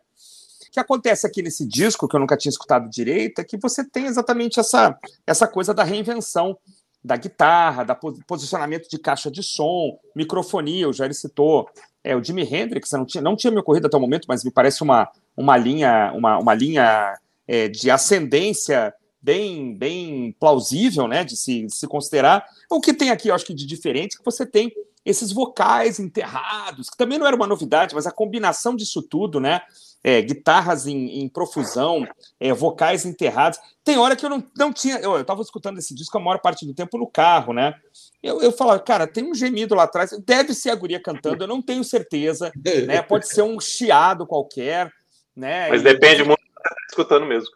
[0.71, 4.05] Que acontece aqui nesse disco, que eu nunca tinha escutado direito, é que você tem
[4.05, 6.57] exatamente essa, essa coisa da reinvenção
[7.03, 11.67] da guitarra, da posicionamento de caixa de som, microfonia, o Jair citou
[12.03, 14.51] é, o Jimi Hendrix, não tinha, não tinha me ocorrido até o momento, mas me
[14.51, 21.36] parece uma, uma linha, uma, uma linha é, de ascendência bem, bem plausível, né, de
[21.36, 22.45] se, de se considerar.
[22.69, 24.71] O que tem aqui, eu acho que de diferente, é que você tem
[25.05, 29.61] esses vocais enterrados, que também não era uma novidade, mas a combinação disso tudo, né,
[30.03, 32.07] é, guitarras em, em profusão,
[32.39, 33.59] é, vocais enterrados.
[33.83, 34.97] Tem hora que eu não, não tinha.
[34.97, 37.75] Eu estava escutando esse disco a maior parte do tempo no carro, né?
[38.21, 41.47] Eu, eu falava, cara, tem um gemido lá atrás, deve ser a guria cantando, eu
[41.47, 42.51] não tenho certeza,
[42.85, 43.01] né?
[43.01, 44.91] Pode ser um chiado qualquer,
[45.35, 45.69] né?
[45.69, 47.49] Mas e, depende muito do que tá escutando mesmo.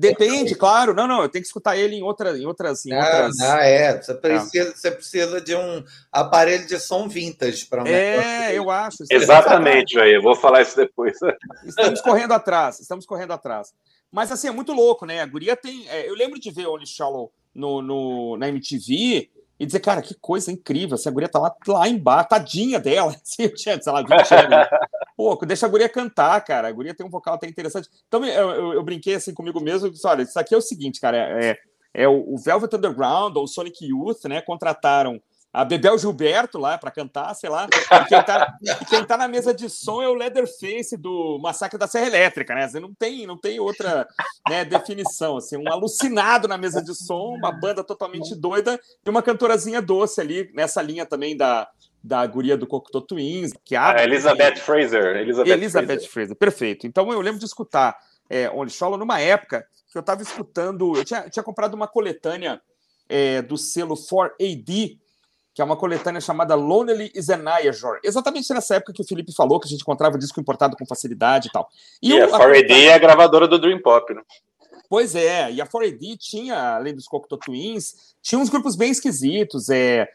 [0.00, 0.94] Depende, claro.
[0.94, 2.86] Não, não, eu tenho que escutar ele em, outra, em outras.
[2.86, 3.36] Em ah, outras...
[3.38, 4.00] Não, é.
[4.00, 4.72] Você precisa, é.
[4.72, 9.04] você precisa de um aparelho de som vintage para É, eu acho.
[9.10, 10.16] Exatamente, velho.
[10.16, 11.18] Eu vou falar isso depois.
[11.64, 13.74] Estamos correndo atrás, estamos correndo atrás.
[14.10, 15.20] Mas assim, é muito louco, né?
[15.20, 15.88] A Guria tem.
[15.88, 19.30] É, eu lembro de ver Only Shallow no, no, na MTV
[19.60, 23.44] e dizer, cara, que coisa incrível, essa guria tá lá, lá embaixo, tadinha dela, sei
[23.86, 24.68] lá, 20 anos.
[25.14, 27.86] Pô, deixa a guria cantar, cara, a guria tem um vocal até interessante.
[28.08, 30.98] Então, eu, eu, eu brinquei assim comigo mesmo, disse, olha, isso aqui é o seguinte,
[30.98, 31.58] cara, é,
[31.92, 35.20] é o Velvet Underground ou Sonic Youth, né, contrataram
[35.52, 37.66] a Bebel Gilberto lá para cantar, sei lá.
[37.66, 41.78] E quem, tá, e quem tá na mesa de som é o Leatherface do Massacre
[41.78, 42.68] da Serra Elétrica, né?
[42.68, 44.06] Você não tem, não tem outra
[44.48, 45.36] né, definição.
[45.36, 50.20] Assim, um alucinado na mesa de som, uma banda totalmente doida e uma cantorazinha doce
[50.20, 51.68] ali, nessa linha também da,
[52.02, 53.52] da guria do Cocteau Twins.
[53.64, 55.16] Que abre, Elizabeth Fraser.
[55.16, 56.10] Elizabeth, Elizabeth Fraser.
[56.10, 56.36] Fraser.
[56.36, 56.86] perfeito.
[56.86, 57.96] Então eu lembro de escutar
[58.28, 62.60] é, Only Solo numa época que eu estava escutando, eu tinha, tinha comprado uma coletânea
[63.08, 64.99] é, do selo 4AD,
[65.60, 68.00] que é uma coletânea chamada Lonely is an Ayajor.
[68.02, 71.48] Exatamente nessa época que o Felipe falou, que a gente encontrava disco importado com facilidade
[71.48, 71.68] e tal.
[72.02, 74.22] E, e a 4AD é a gravadora do Dream Pop, né?
[74.88, 79.68] Pois é, e a 4AD tinha, além dos Cocteau Twins, tinha uns grupos bem esquisitos,
[79.68, 80.08] é,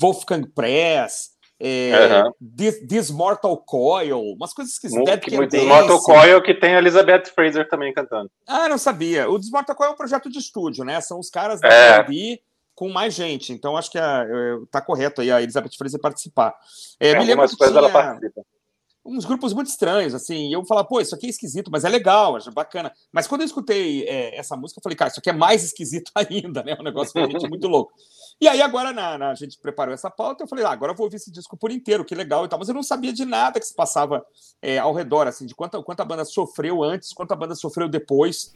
[0.00, 2.32] Wolfgang Press, é, uhum.
[2.56, 5.20] This, This, Mortal Coil, umas coisas esquisitas.
[5.32, 8.30] Muito, Mortal Coil que tem a Elizabeth Fraser também cantando.
[8.46, 9.28] Ah, não sabia.
[9.28, 11.00] O This Mortal Coil é um projeto de estúdio, né?
[11.00, 12.04] São os caras da é.
[12.04, 12.40] 4AD
[12.74, 13.52] com mais gente.
[13.52, 13.98] Então, acho que
[14.64, 16.54] está correto aí a Elizabeth Fraser participar.
[16.98, 18.42] É, é, me lembro que tinha ela participa.
[19.04, 21.88] uns grupos muito estranhos, assim, e eu falar, pô, isso aqui é esquisito, mas é
[21.88, 22.92] legal, bacana.
[23.12, 26.10] Mas quando eu escutei é, essa música, eu falei, cara, isso aqui é mais esquisito
[26.16, 26.76] ainda, né?
[26.78, 27.92] Um negócio realmente muito louco.
[28.40, 30.96] E aí, agora, na, na, a gente preparou essa pauta, eu falei, ah, agora eu
[30.96, 32.58] vou ouvir esse disco por inteiro, que legal e tal.
[32.58, 34.24] Mas eu não sabia de nada que se passava
[34.60, 37.88] é, ao redor, assim, de quanto, quanto a banda sofreu antes, quanto a banda sofreu
[37.88, 38.52] depois.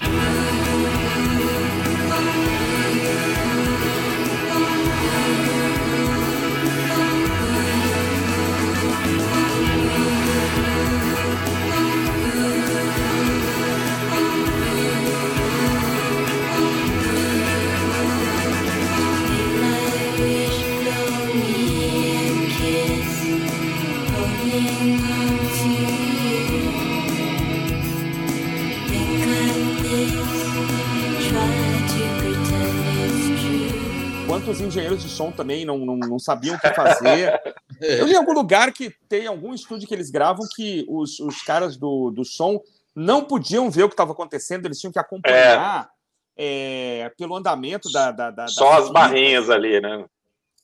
[34.47, 37.41] Quantos engenheiros de som também não, não, não sabiam o que fazer.
[37.81, 41.43] Eu li em algum lugar que tem algum estúdio que eles gravam que os, os
[41.43, 42.61] caras do, do som
[42.95, 45.91] não podiam ver o que estava acontecendo, eles tinham que acompanhar
[46.39, 47.03] é.
[47.05, 48.13] É, pelo andamento da.
[48.13, 50.05] da, da Só da as barrinhas ali, né?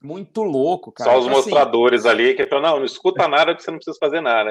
[0.03, 1.11] Muito louco, cara.
[1.11, 3.79] Só os então, assim, mostradores ali que falam, não, não escuta nada que você não
[3.79, 4.51] precisa fazer nada.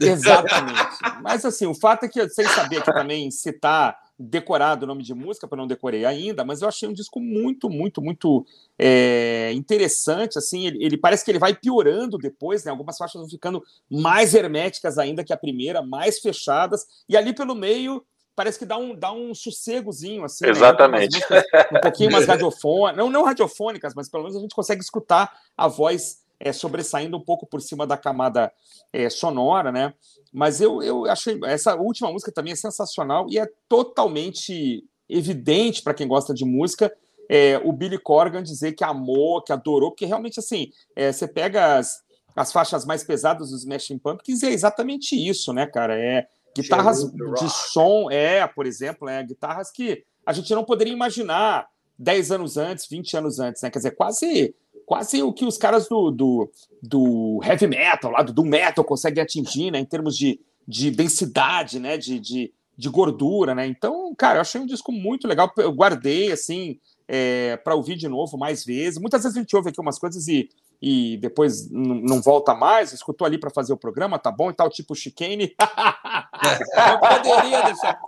[0.00, 0.98] Exatamente.
[1.22, 5.12] Mas assim, o fato é que, sem saber aqui também citar decorado o nome de
[5.12, 8.46] música, porque eu não decorei ainda, mas eu achei um disco muito, muito, muito
[8.78, 10.38] é, interessante.
[10.38, 12.70] Assim, ele, ele, parece que ele vai piorando depois, né?
[12.70, 17.54] Algumas faixas vão ficando mais herméticas ainda que a primeira, mais fechadas, e ali pelo
[17.54, 18.04] meio
[18.34, 20.44] parece que dá um, dá um sossegozinho, assim.
[20.44, 20.50] Né?
[20.50, 21.18] Exatamente.
[21.30, 21.42] Né?
[21.72, 25.66] Um pouquinho mais radiofônicas, não, não radiofônicas, mas pelo menos a gente consegue escutar a
[25.66, 28.52] voz é, sobressaindo um pouco por cima da camada
[28.92, 29.94] é, sonora, né?
[30.32, 35.94] Mas eu, eu achei essa última música também é sensacional e é totalmente evidente para
[35.94, 36.92] quem gosta de música
[37.28, 41.76] é, o Billy Corgan dizer que amou, que adorou, porque realmente assim é, você pega
[41.76, 42.02] as,
[42.34, 45.98] as faixas mais pesadas dos Smashing Pumpkins e é exatamente isso, né, cara?
[45.98, 51.68] É guitarras de som, é, por exemplo, é guitarras que a gente não poderia imaginar
[51.98, 53.70] 10 anos antes, 20 anos antes, né?
[53.70, 54.54] Quer dizer, quase
[54.86, 59.22] quase o que os caras do, do, do heavy metal, lá do, do metal, conseguem
[59.22, 63.66] atingir, né, em termos de, de densidade, né, de, de, de gordura, né?
[63.66, 65.52] Então, cara, eu achei um disco muito legal.
[65.58, 69.00] Eu guardei, assim, é, para ouvir de novo mais vezes.
[69.00, 70.48] Muitas vezes a gente ouve aqui umas coisas e,
[70.80, 72.92] e depois não volta mais.
[72.92, 75.54] Escutou ali para fazer o programa, tá bom e tal, tipo chicane.
[75.60, 77.98] eu poderia deixar.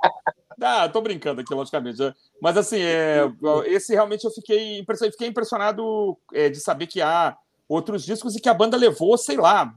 [0.61, 1.99] Ah, tô brincando aqui, logicamente.
[2.01, 2.15] Né?
[2.41, 3.23] Mas assim, é,
[3.67, 7.37] esse realmente eu fiquei impressionado, fiquei impressionado é, de saber que há
[7.69, 9.73] outros discos e que a banda levou, sei lá,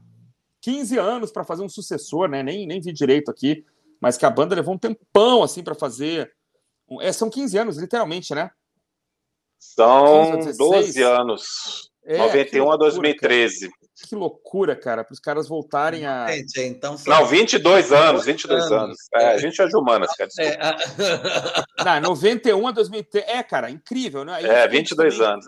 [0.62, 2.42] 15 anos para fazer um sucessor, né?
[2.42, 3.64] Nem, nem vi direito aqui,
[4.00, 6.32] mas que a banda levou um tempão assim para fazer.
[7.00, 8.50] É, são 15 anos, literalmente, né?
[9.58, 11.90] São 12 anos.
[12.04, 13.70] É, 91 a 2013.
[13.70, 13.81] Cara.
[14.02, 16.26] Que loucura, cara, para os caras voltarem a.
[16.28, 18.72] Gente, então Não, 22 anos, 22 anos.
[18.72, 18.98] anos.
[19.14, 20.30] É, a gente é de humanas, cara.
[20.38, 20.58] É.
[22.00, 23.26] Não, 91 a 2013.
[23.28, 24.34] É, cara, incrível, né?
[24.34, 25.32] Aí, é, 22 também...
[25.32, 25.46] anos.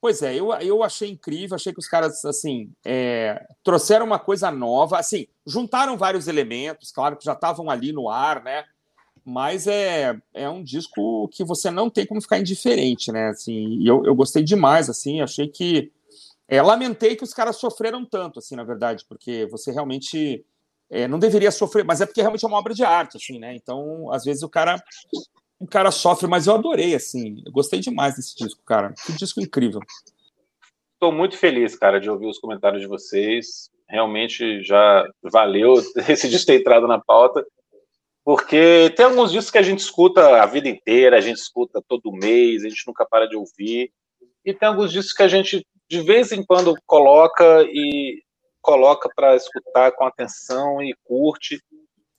[0.00, 4.48] Pois é, eu, eu achei incrível, achei que os caras, assim, é, trouxeram uma coisa
[4.48, 8.64] nova, assim, juntaram vários elementos, claro que já estavam ali no ar, né?
[9.28, 13.28] mas é, é um disco que você não tem como ficar indiferente, né?
[13.28, 15.92] Assim, e eu, eu gostei demais, assim, achei que.
[16.48, 20.44] É, lamentei que os caras sofreram tanto, assim, na verdade, porque você realmente
[20.90, 23.54] é, não deveria sofrer, mas é porque realmente é uma obra de arte, assim, né?
[23.54, 24.82] Então, às vezes o cara
[25.60, 28.94] o cara sofre, mas eu adorei, assim, eu gostei demais desse disco, cara.
[29.04, 29.80] Que disco incrível.
[30.94, 33.70] Estou muito feliz, cara, de ouvir os comentários de vocês.
[33.88, 35.74] Realmente já valeu
[36.08, 37.44] esse disco ter entrado na pauta.
[38.24, 42.12] Porque tem alguns discos que a gente escuta a vida inteira, a gente escuta todo
[42.12, 43.90] mês, a gente nunca para de ouvir.
[44.44, 48.22] E tem alguns discos que a gente de vez em quando coloca e
[48.60, 51.62] coloca para escutar com atenção e curte.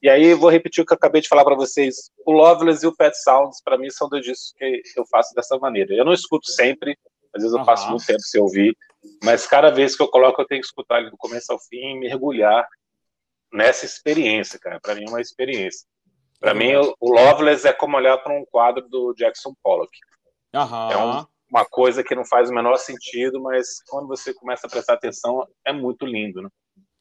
[0.02, 2.10] E aí vou repetir o que eu acabei de falar para vocês.
[2.26, 5.58] O Loveless e o Pet Sounds para mim são dois discos que eu faço dessa
[5.58, 5.94] maneira.
[5.94, 6.98] Eu não escuto sempre,
[7.34, 8.76] às vezes eu passo muito tempo sem ouvir,
[9.24, 11.96] mas cada vez que eu coloco eu tenho que escutar ele do começo ao fim
[11.96, 12.68] e mergulhar
[13.52, 14.80] nessa experiência, cara.
[14.80, 15.88] Para mim é uma experiência.
[16.40, 19.92] Para mim, o Loveless é como olhar para um quadro do Jackson Pollock.
[20.56, 20.92] Uhum.
[20.92, 24.70] É um, uma coisa que não faz o menor sentido, mas quando você começa a
[24.70, 26.50] prestar atenção, é muito lindo, né?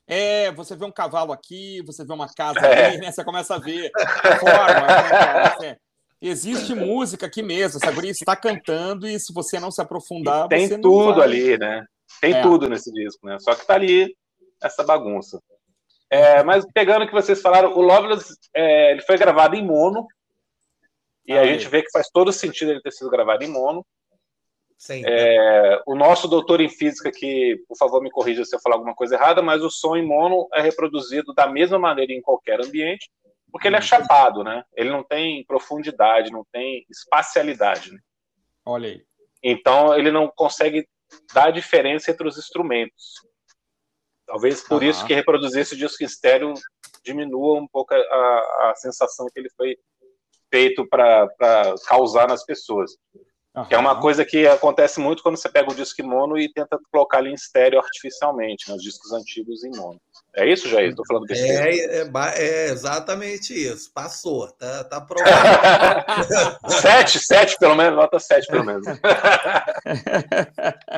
[0.07, 2.87] É, você vê um cavalo aqui, você vê uma casa é.
[2.87, 3.13] ali, né?
[3.13, 5.77] Você começa a ver a forma, né, assim,
[6.21, 10.49] Existe música aqui mesmo, essa guria está cantando e se você não se aprofundar, e
[10.49, 11.85] tem tudo ali, né?
[12.21, 12.43] Tem é.
[12.43, 13.39] tudo nesse disco, né?
[13.39, 14.17] Só que tá ali
[14.61, 15.41] essa bagunça.
[16.11, 20.09] É, mas pegando o que vocês falaram, o Loveless é, ele foi gravado em mono.
[21.25, 23.87] E ah, a gente vê que faz todo sentido ele ter sido gravado em mono.
[25.05, 28.95] É, o nosso doutor em física, que por favor me corrija se eu falar alguma
[28.95, 33.11] coisa errada, mas o som em mono é reproduzido da mesma maneira em qualquer ambiente,
[33.51, 34.62] porque ele é chapado, né?
[34.77, 37.93] Ele não tem profundidade, não tem espacialidade.
[37.93, 37.99] Né?
[38.64, 39.03] Olha aí.
[39.43, 40.88] Então ele não consegue
[41.35, 43.14] dar diferença entre os instrumentos.
[44.27, 44.91] Talvez por uhum.
[44.91, 46.55] isso que reproduzir esse disco estéreo
[47.03, 49.77] diminua um pouco a, a sensação que ele foi
[50.51, 51.29] feito para
[51.87, 52.93] causar nas pessoas.
[53.59, 53.64] Uhum.
[53.64, 56.53] Que é uma coisa que acontece muito quando você pega o disco em mono e
[56.53, 60.01] tenta colocar ele em estéreo artificialmente, nos discos antigos em mono.
[60.37, 60.90] É isso, Jair?
[60.90, 61.68] Estou falando besteira.
[61.68, 63.90] É, é, é, exatamente isso.
[63.92, 64.49] Passou.
[64.53, 65.35] Tá, tá provado.
[66.81, 67.97] sete, sete, pelo menos.
[67.97, 68.87] Nota sete, pelo menos.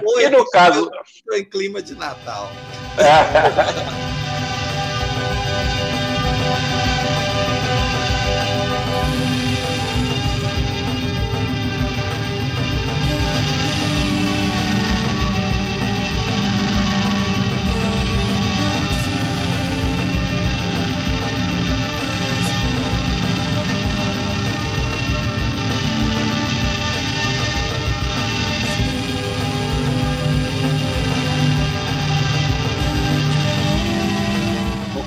[0.05, 0.91] Foi, e no caso...
[1.33, 2.51] Em clima de Natal.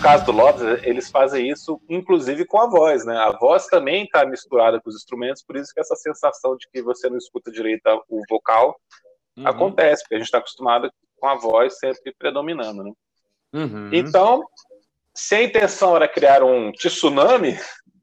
[0.04, 3.18] caso do Lopes, eles fazem isso inclusive com a voz, né?
[3.18, 6.82] A voz também está misturada com os instrumentos, por isso que essa sensação de que
[6.82, 8.78] você não escuta direito o vocal
[9.38, 9.48] uhum.
[9.48, 12.92] acontece, porque a gente está acostumado com a voz sempre predominando, né?
[13.54, 13.90] Uhum.
[13.94, 14.44] Então,
[15.16, 17.58] se a intenção era criar um tsunami,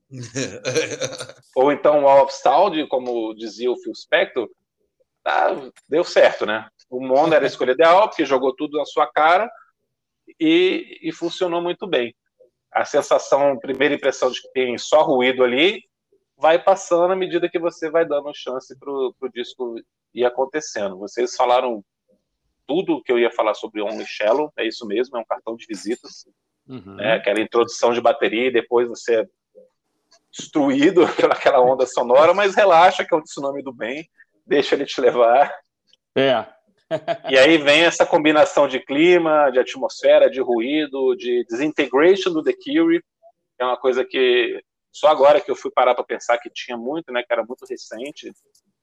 [1.55, 4.49] ou então um of sound, como dizia o Phil Spector,
[5.23, 5.55] tá,
[5.87, 6.67] deu certo, né?
[6.89, 9.51] O Mondo era a escolha ideal, porque jogou tudo na sua cara
[10.39, 12.15] e, e funcionou muito bem.
[12.73, 15.83] A sensação, primeira impressão de que tem só ruído ali,
[16.37, 19.75] vai passando à medida que você vai dando chance para o disco
[20.15, 20.99] ir acontecendo.
[20.99, 21.85] Vocês falaram
[22.67, 25.67] tudo que eu ia falar sobre Only Shallow, é isso mesmo, é um cartão de
[25.67, 26.25] visitas.
[26.69, 26.95] Uhum.
[26.95, 29.27] Né, aquela introdução de bateria e depois você é
[30.31, 34.09] destruído pelaquela onda sonora, mas relaxa que é um tsunami do bem,
[34.47, 35.53] deixa ele te levar.
[36.15, 36.47] É.
[37.31, 42.53] e aí vem essa combinação de clima, de atmosfera, de ruído, de disintegration do The
[42.53, 46.51] Cure, que é uma coisa que só agora que eu fui parar para pensar que
[46.51, 48.33] tinha muito, né, que era muito recente.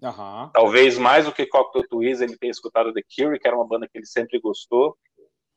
[0.02, 0.50] Uhum.
[0.54, 3.88] Talvez mais do que Cocktail Twist ele tenha escutado The Cure, que era uma banda
[3.88, 4.96] que ele sempre gostou,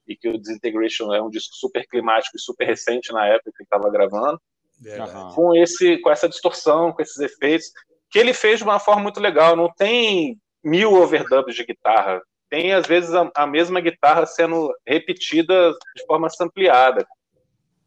[0.07, 3.63] e que o Disintegration é um disco super climático e super recente na época que
[3.63, 4.41] ele estava gravando.
[4.85, 5.35] Uhum.
[5.35, 7.71] Com, esse, com essa distorção, com esses efeitos,
[8.11, 9.55] que ele fez de uma forma muito legal.
[9.55, 12.21] Não tem mil overdubs de guitarra.
[12.51, 17.07] Tem, às vezes, a, a mesma guitarra sendo repetida de forma ampliada.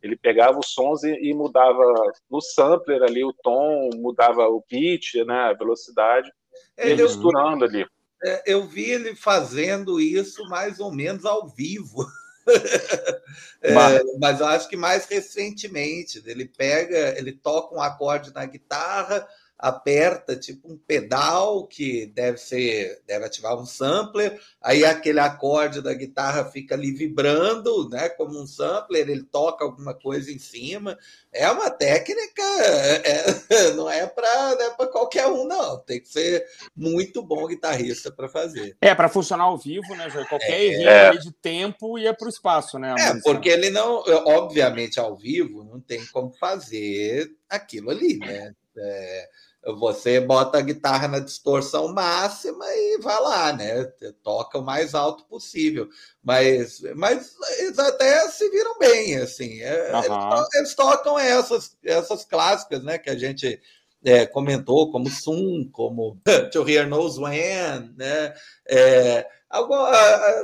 [0.02, 1.84] Ele pegava os sons e, e, mudava
[2.30, 6.32] no sampler ali o tom, mudava o pitch, né, a velocidade,
[6.78, 7.86] ele misturando ali.
[8.24, 12.06] É, eu vi ele fazendo isso mais ou menos ao vivo.
[13.62, 13.74] é,
[14.20, 19.28] mas eu acho que mais recentemente ele pega, ele toca um acorde na guitarra,
[19.64, 25.94] aperta tipo um pedal que deve ser, deve ativar um sampler, aí aquele acorde da
[25.94, 31.00] guitarra fica ali vibrando, né, como um sampler, ele toca alguma coisa em cima.
[31.32, 34.28] É uma técnica, é, é não é para
[34.60, 36.46] é qualquer um não, tem que ser
[36.76, 38.76] muito bom guitarrista para fazer.
[38.82, 41.18] É, para funcionar ao vivo, né, Qualquer é, erro é.
[41.18, 42.94] de tempo ia para o espaço, né?
[43.00, 48.54] É, porque ele não, obviamente ao vivo não tem como fazer aquilo ali, né?
[48.78, 49.30] É,
[49.78, 53.86] você bota a guitarra na distorção máxima e vai lá, né?
[54.22, 55.88] Toca o mais alto possível.
[56.22, 59.62] Mas, mas eles até se viram bem, assim.
[59.62, 60.36] Uhum.
[60.36, 62.98] Eles, eles, tocam essas, essas clássicas, né?
[62.98, 63.62] Que a gente
[64.04, 66.20] é, comentou, como Sun, como
[66.52, 68.34] To Hear Knows When, né?
[68.68, 69.26] É,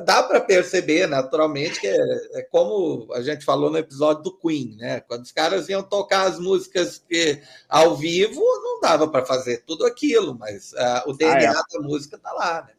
[0.04, 4.76] dá para perceber naturalmente que é, é, como a gente falou no episódio do Queen,
[4.78, 5.00] né?
[5.02, 9.86] Quando os caras iam tocar as músicas que ao vivo, não dava para fazer tudo
[9.86, 11.78] aquilo, mas uh, o DNA ah, é.
[11.78, 12.74] da música está lá, né?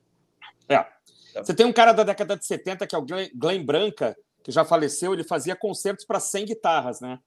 [0.68, 0.86] É.
[1.30, 4.52] Então Você tem um cara da década de 70 que é o Glenn Branca, que
[4.52, 7.18] já faleceu, ele fazia concertos para 100 guitarras, né?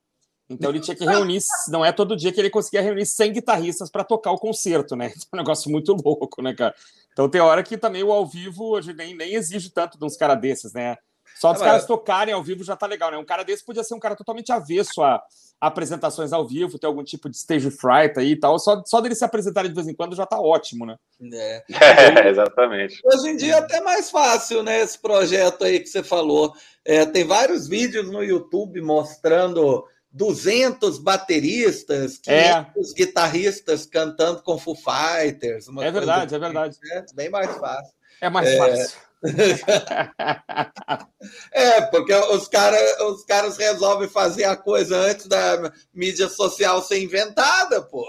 [0.50, 3.90] Então ele tinha que reunir, não é todo dia que ele conseguia reunir 100 guitarristas
[3.90, 5.08] para tocar o concerto, né?
[5.08, 6.76] É um negócio muito louco, né, cara?
[7.12, 10.18] Então tem hora que também o ao vivo hoje nem, nem exige tanto de uns
[10.18, 10.98] caras desses, né?
[11.40, 13.18] Só dos é, caras tocarem ao vivo já tá legal, né?
[13.18, 15.22] Um cara desse podia ser um cara totalmente avesso a,
[15.60, 18.60] a apresentações ao vivo, ter algum tipo de stage fright aí e tal.
[18.60, 20.96] Só, só dele se apresentarem de vez em quando já tá ótimo, né?
[21.34, 21.64] É.
[21.70, 23.02] é exatamente.
[23.04, 24.82] Hoje em dia é até mais fácil, né?
[24.82, 26.54] Esse projeto aí que você falou.
[26.86, 32.66] É, tem vários vídeos no YouTube mostrando 200 bateristas, 500 é.
[32.96, 35.68] guitarristas cantando com Foo Fighters.
[35.68, 36.78] é verdade, assim, é verdade.
[36.92, 37.94] É bem mais fácil.
[38.22, 38.58] É mais é...
[38.58, 38.98] fácil.
[41.54, 47.02] é, porque os, cara, os caras resolvem fazer a coisa antes da mídia social ser
[47.02, 48.06] inventada, pô.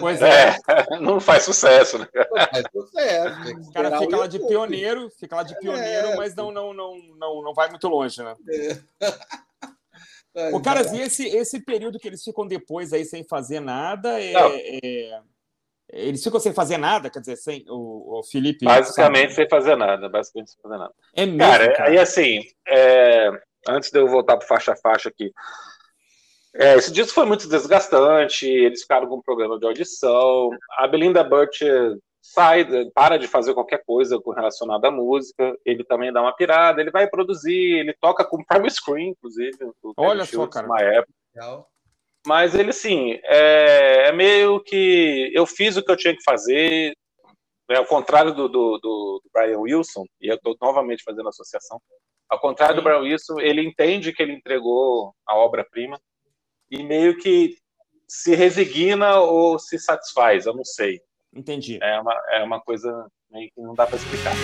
[0.00, 0.56] Pois é.
[0.66, 0.80] é.
[0.98, 2.08] Não faz sucesso, né?
[2.14, 3.68] Não faz sucesso.
[3.68, 6.16] O cara fica lá de pioneiro, fica lá de pioneiro, é.
[6.16, 8.34] mas não, não, não, não, não vai muito longe, né?
[8.48, 8.78] É.
[10.52, 14.32] O cara, e esse, esse período que eles ficam depois aí sem fazer nada, é,
[14.32, 15.20] é,
[15.92, 18.64] eles ficam sem fazer nada, quer dizer, sem o, o Felipe.
[18.64, 19.34] Basicamente sabe?
[19.34, 20.92] sem fazer nada, basicamente sem fazer nada.
[21.14, 21.38] É mesmo.
[21.38, 21.90] Cara, cara.
[21.90, 23.30] aí assim, é,
[23.68, 25.32] antes de eu voltar para faixa a faixa aqui.
[26.56, 30.50] É, esse disco foi muito desgastante, eles ficaram com um problema de audição.
[30.78, 31.60] A Belinda Burt
[32.24, 36.90] sai, para de fazer qualquer coisa relacionada à música, ele também dá uma pirada, ele
[36.90, 39.52] vai produzir, ele toca com Prime Screen, inclusive.
[39.94, 40.66] Olha só, cara.
[40.66, 41.12] Uma época.
[42.26, 46.94] Mas ele, sim, é, é, meio que eu fiz o que eu tinha que fazer,
[47.68, 51.78] é, ao contrário do, do, do Brian Wilson, e eu estou novamente fazendo associação,
[52.30, 52.80] ao contrário sim.
[52.80, 56.00] do Brian Wilson, ele entende que ele entregou a obra-prima
[56.70, 57.58] e meio que
[58.08, 61.02] se resigna ou se satisfaz, eu não sei.
[61.34, 61.78] Entendi.
[61.82, 64.34] É uma, é uma coisa meio que não dá para explicar.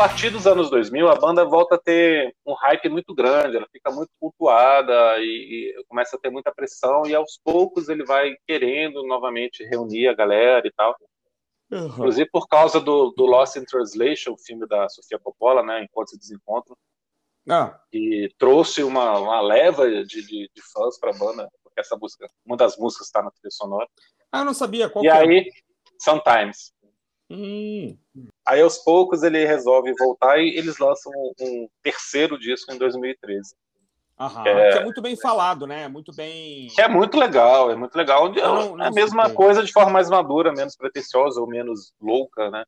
[0.00, 3.90] Partir dos anos 2000, a banda volta a ter um hype muito grande, ela fica
[3.90, 9.06] muito cultuada e, e, começa a ter muita pressão, e aos poucos ele vai querendo
[9.06, 10.96] novamente reunir a galera e tal.
[11.70, 11.86] Uhum.
[11.88, 16.14] Inclusive por causa do, do Lost in Translation, o filme da Sofia Coppola, né, Encontros
[16.14, 16.78] e Desencontros,
[17.50, 17.78] ah.
[17.92, 22.26] que trouxe uma, uma leva de, de, de fãs para a banda, porque essa música,
[22.46, 23.86] uma das músicas está na trilha sonora.
[24.32, 25.44] Ah, eu não sabia qual E aí,
[26.00, 26.72] Sometimes.
[27.30, 27.96] Hum.
[28.44, 33.54] Aí aos poucos ele resolve voltar e eles lançam um, um terceiro disco em 2013.
[34.18, 35.88] Aham, é, que é, muito bem falado, né?
[35.88, 36.66] Muito bem.
[36.66, 38.30] Que é muito legal, é muito legal.
[38.30, 42.50] Não, não é a mesma coisa de forma mais madura, menos pretensiosa ou menos louca,
[42.50, 42.64] né?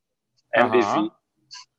[0.55, 0.87] MBV.
[0.87, 1.11] Aham.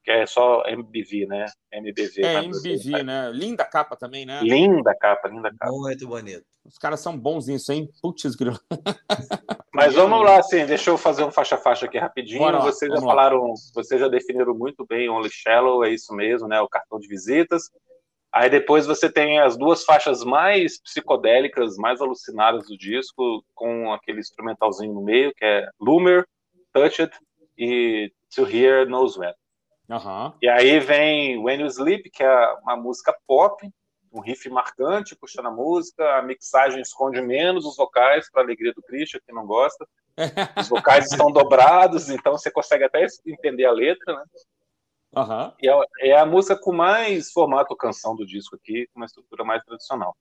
[0.05, 1.47] Que é só MBV, né?
[1.73, 2.23] MBV.
[2.23, 3.31] É, MBV, né?
[3.33, 4.41] Linda capa também, né?
[4.43, 5.73] Linda capa, linda capa.
[5.73, 6.45] Muito bonito.
[6.65, 7.89] Os caras são bons nisso, hein?
[8.03, 8.59] Putz, grilo.
[9.75, 12.39] Mas vamos lá, assim, deixa eu fazer um faixa-faixa aqui rapidinho.
[12.39, 13.55] Bora, vocês já falaram, lá.
[13.75, 16.61] vocês já definiram muito bem Only Shallow, é isso mesmo, né?
[16.61, 17.71] O cartão de visitas.
[18.33, 24.21] Aí depois você tem as duas faixas mais psicodélicas, mais alucinadas do disco, com aquele
[24.21, 26.27] instrumentalzinho no meio, que é Loomer,
[26.73, 27.17] Touch It
[27.57, 29.33] e To Hear Knows When.
[29.95, 30.33] Uhum.
[30.43, 33.71] E aí vem When You Sleep, que é uma música pop,
[34.13, 38.83] um riff marcante puxando a música, a mixagem esconde menos os vocais, para alegria do
[38.83, 39.87] Christian, que não gosta.
[40.61, 44.25] Os vocais estão dobrados, então você consegue até entender a letra, né?
[45.17, 45.53] Uhum.
[45.61, 49.45] E é, é, a música com mais formato canção do disco aqui, com uma estrutura
[49.45, 50.17] mais tradicional.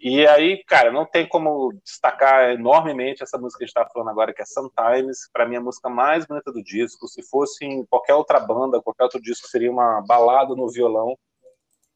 [0.00, 4.10] E aí, cara, não tem como destacar enormemente essa música que a gente está falando
[4.10, 5.28] agora, que é Sometimes.
[5.32, 7.08] Para mim, a música mais bonita do disco.
[7.08, 11.18] Se fosse em qualquer outra banda, qualquer outro disco, seria uma balada no violão.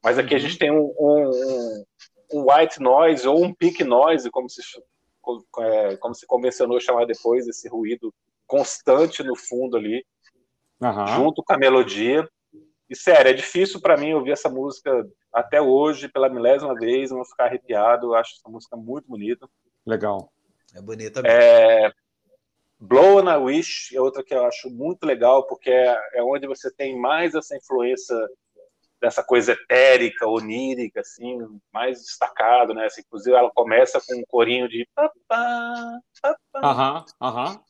[0.03, 0.37] Mas aqui uhum.
[0.37, 1.85] a gente tem um, um,
[2.33, 4.61] um, white noise ou um pink noise, como se,
[5.61, 8.13] é, como se convencionou chamar depois, esse ruído
[8.49, 10.05] constante no fundo ali,
[10.81, 11.07] uhum.
[11.07, 12.29] junto com a melodia.
[12.91, 17.25] E sério, é difícil para mim ouvir essa música até hoje, pela milésima vez, não
[17.25, 18.09] ficar arrepiado.
[18.09, 19.49] Eu acho essa música muito bonita.
[19.87, 20.33] Legal.
[20.75, 21.37] É bonita mesmo.
[21.37, 21.93] É...
[22.79, 26.49] Blow on a Wish é outra que eu acho muito legal, porque é, é onde
[26.49, 28.17] você tem mais essa influência
[29.01, 31.39] dessa coisa etérica, onírica, assim,
[31.73, 32.87] mais destacado, né?
[32.87, 34.87] Assim, inclusive ela começa com um corinho de
[36.57, 37.61] Aham, aham.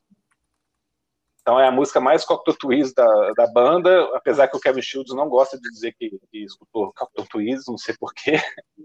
[1.43, 5.13] Então é a música mais Cocteau Twist da, da banda, apesar que o Kevin Shields
[5.13, 8.39] não gosta de dizer que, que escutou Cocteau Twist, não sei porquê.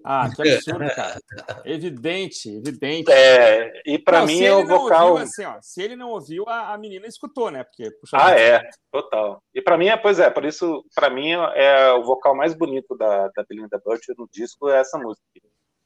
[0.05, 1.21] Ah, que absurdo, cara.
[1.65, 3.13] Evidente, evidente.
[3.13, 5.11] É, e para mim é o vocal.
[5.11, 7.63] Ouviu, assim, ó, se ele não ouviu, a, a menina escutou, né?
[7.63, 9.41] Porque, puxa, ah, é, total.
[9.55, 12.97] E para mim é, pois é, por isso, para mim é o vocal mais bonito
[12.97, 15.23] da, da Belinda Butcher no disco é essa música.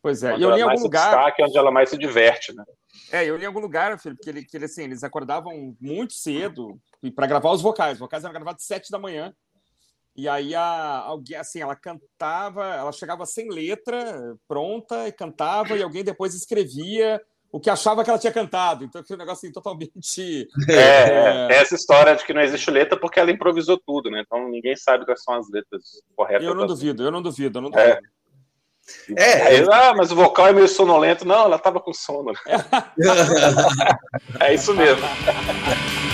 [0.02, 1.14] Pois é, e eu li em algum lugar.
[1.14, 2.64] Destaque, onde ela mais se diverte, né?
[3.12, 6.12] É, eu li em algum lugar, Felipe, que, ele, que ele, assim, eles acordavam muito
[6.12, 6.76] cedo
[7.14, 7.94] para gravar os vocais.
[7.94, 9.32] Os vocais eram gravados às sete da manhã.
[10.16, 15.82] E aí a, alguém, assim, ela cantava, ela chegava sem letra, pronta, e cantava, e
[15.82, 17.22] alguém depois escrevia
[17.52, 18.84] o que achava que ela tinha cantado.
[18.84, 20.48] Então, aquele negócio assim, totalmente.
[20.68, 24.22] É, é, é, essa história de que não existe letra porque ela improvisou tudo, né?
[24.26, 26.46] Então ninguém sabe quais são as letras corretas.
[26.46, 27.90] Eu não duvido, eu não duvido, eu não duvido.
[27.90, 28.00] É.
[29.16, 31.26] É, aí, ah, mas o vocal é meio sonolento.
[31.26, 32.32] Não, ela tava com sono.
[34.40, 35.02] é isso mesmo.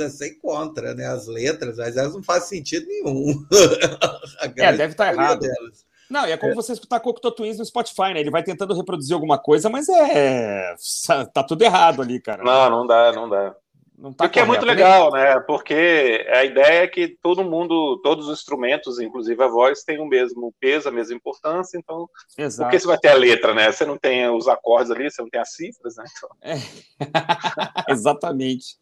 [0.00, 0.08] né?
[0.08, 3.46] Você encontra né, as letras, mas elas não fazem sentido nenhum.
[4.56, 5.40] é, deve estar tá errado.
[5.40, 5.90] Delas.
[6.10, 6.54] Não, e é como é.
[6.56, 8.20] você escutar Cocteau Twins no Spotify, né?
[8.20, 10.74] Ele vai tentando reproduzir alguma coisa, mas é.
[11.32, 12.42] Tá tudo errado ali, cara.
[12.42, 13.54] Não, não dá, não dá.
[14.00, 14.72] Não tá Porque é muito né?
[14.72, 15.38] legal, né?
[15.40, 20.06] Porque a ideia é que todo mundo, todos os instrumentos, inclusive a voz, tem o
[20.06, 22.08] mesmo peso, a mesma importância, então.
[22.36, 22.66] Exato.
[22.66, 23.70] Porque você vai ter a letra, né?
[23.70, 26.04] Você não tem os acordes ali, você não tem as cifras, né?
[26.16, 26.30] Então...
[26.40, 26.54] É.
[27.92, 28.78] Exatamente.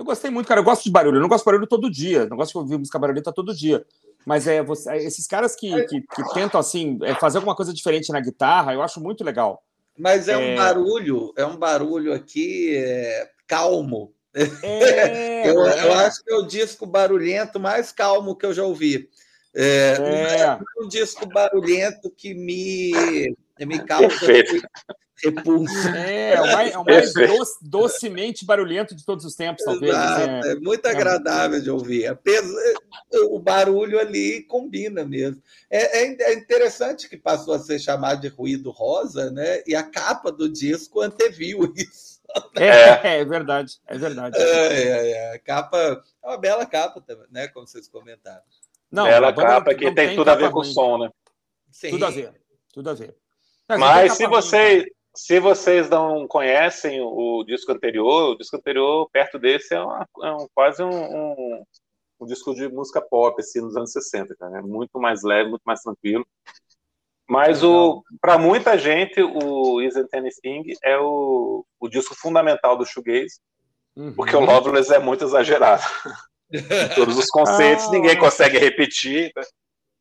[0.00, 0.60] Eu gostei muito, cara.
[0.60, 1.18] Eu gosto de barulho.
[1.18, 2.24] Eu não gosto de barulho todo dia.
[2.24, 3.84] Não gosto de ouvir música barulhenta todo dia.
[4.24, 7.70] Mas é, você, é, esses caras que, que, que tentam assim é, fazer alguma coisa
[7.70, 9.62] diferente na guitarra, eu acho muito legal.
[9.98, 10.54] Mas é, é...
[10.54, 14.40] um barulho, é um barulho aqui é, calmo é,
[15.50, 15.86] eu, é.
[15.86, 19.06] eu, acho que é o disco barulhento mais calmo que eu já ouvi.
[19.54, 20.58] É, é.
[20.82, 23.36] um disco barulhento que me
[23.66, 24.08] me causa
[25.22, 25.88] repulso.
[25.88, 29.92] É, é o mais, é o mais doce, docemente barulhento de todos os tempos, talvez.
[29.92, 32.06] Exato, assim, é, é, muito agradável de ouvir.
[32.06, 32.74] Apesar,
[33.30, 35.42] o barulho ali combina mesmo.
[35.70, 39.62] É, é, é, interessante que passou a ser chamado de ruído rosa, né?
[39.66, 42.20] E a capa do disco anteviu isso.
[42.56, 44.36] É, é verdade, é verdade.
[44.38, 47.48] É, a capa é uma bela capa, né?
[47.48, 48.42] Como vocês comentaram.
[48.90, 51.10] Não, bela capa que tem, tem tudo a ver com o som, né?
[51.72, 51.90] Sim.
[51.90, 52.32] Tudo a ver,
[52.72, 53.16] tudo a ver.
[53.78, 59.74] Mas, se você, se vocês não conhecem o disco anterior, o disco anterior, perto desse,
[59.74, 61.64] é, uma, é um, quase um, um,
[62.20, 64.58] um, disco de música pop, assim, nos anos 60, cara.
[64.58, 66.26] É muito mais leve, muito mais tranquilo.
[67.28, 73.38] Mas o para muita gente, o Isn't Anything é o, o disco fundamental do shoegaze,
[73.94, 74.12] uhum.
[74.14, 75.84] porque o Loveless é muito exagerado.
[76.96, 79.30] Todos os conceitos, ah, ninguém consegue repetir.
[79.36, 79.42] Né?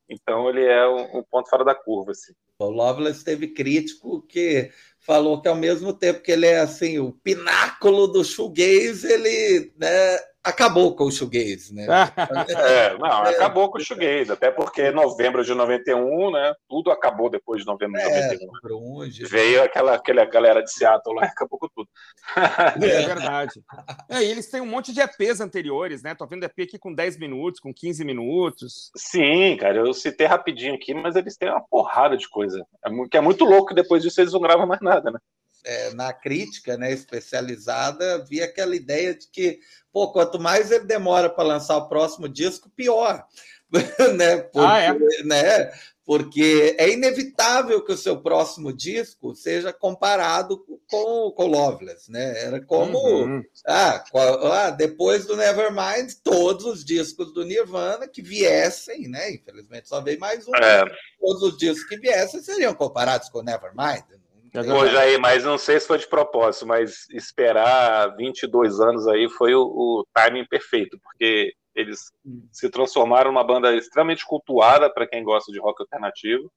[0.09, 2.11] Então ele é um, um, ponto fora da curva.
[2.11, 2.33] Assim.
[2.59, 7.13] O Loveless teve crítico que falou que ao mesmo tempo que ele é assim o
[7.13, 10.17] pináculo do shoegaze, ele né,
[10.49, 11.85] acabou com o shoegaze, né?
[12.49, 16.53] é, não, é, acabou com o shoegaze, até porque novembro de 91, né?
[16.67, 18.99] Tudo acabou depois de novembro de é, 91.
[18.99, 19.25] Onde?
[19.25, 21.89] Veio aquela, aquela galera de Seattle lá e acabou com tudo.
[22.79, 23.61] É verdade.
[24.09, 26.15] É, e eles têm um monte de EPs anteriores, né?
[26.15, 28.91] Tô vendo EP aqui com 10 minutos, com 15 minutos.
[28.95, 32.65] Sim, cara, eu citei rapidinho aqui, mas eles têm uma porrada de coisa.
[32.85, 35.19] É, que é muito louco que depois disso eles não gravam mais nada, né?
[35.63, 39.59] É, na crítica né, especializada, havia aquela ideia de que
[39.91, 43.25] pô, quanto mais ele demora para lançar o próximo disco, pior.
[44.15, 44.37] né?
[44.37, 45.23] Porque, ah, é?
[45.23, 45.71] né?
[46.03, 50.57] Porque é inevitável que o seu próximo disco seja comparado
[50.87, 52.45] com o Loveless, né?
[52.45, 53.43] Era como uhum.
[53.67, 59.31] ah, ah, depois do Nevermind, todos os discos do Nirvana que viessem, né?
[59.33, 60.55] Infelizmente só veio mais um.
[60.55, 60.83] É.
[61.19, 64.18] Todos os discos que viessem seriam comparados com o Nevermind.
[64.51, 69.53] Pô, Jair, mas não sei se foi de propósito, mas esperar 22 anos aí foi
[69.53, 72.47] o, o timing perfeito, porque eles hum.
[72.51, 76.51] se transformaram numa banda extremamente cultuada para quem gosta de rock alternativo.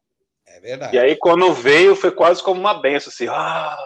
[0.47, 0.97] É verdade.
[0.97, 3.77] E aí, quando veio, foi quase como uma benção, assim, ah,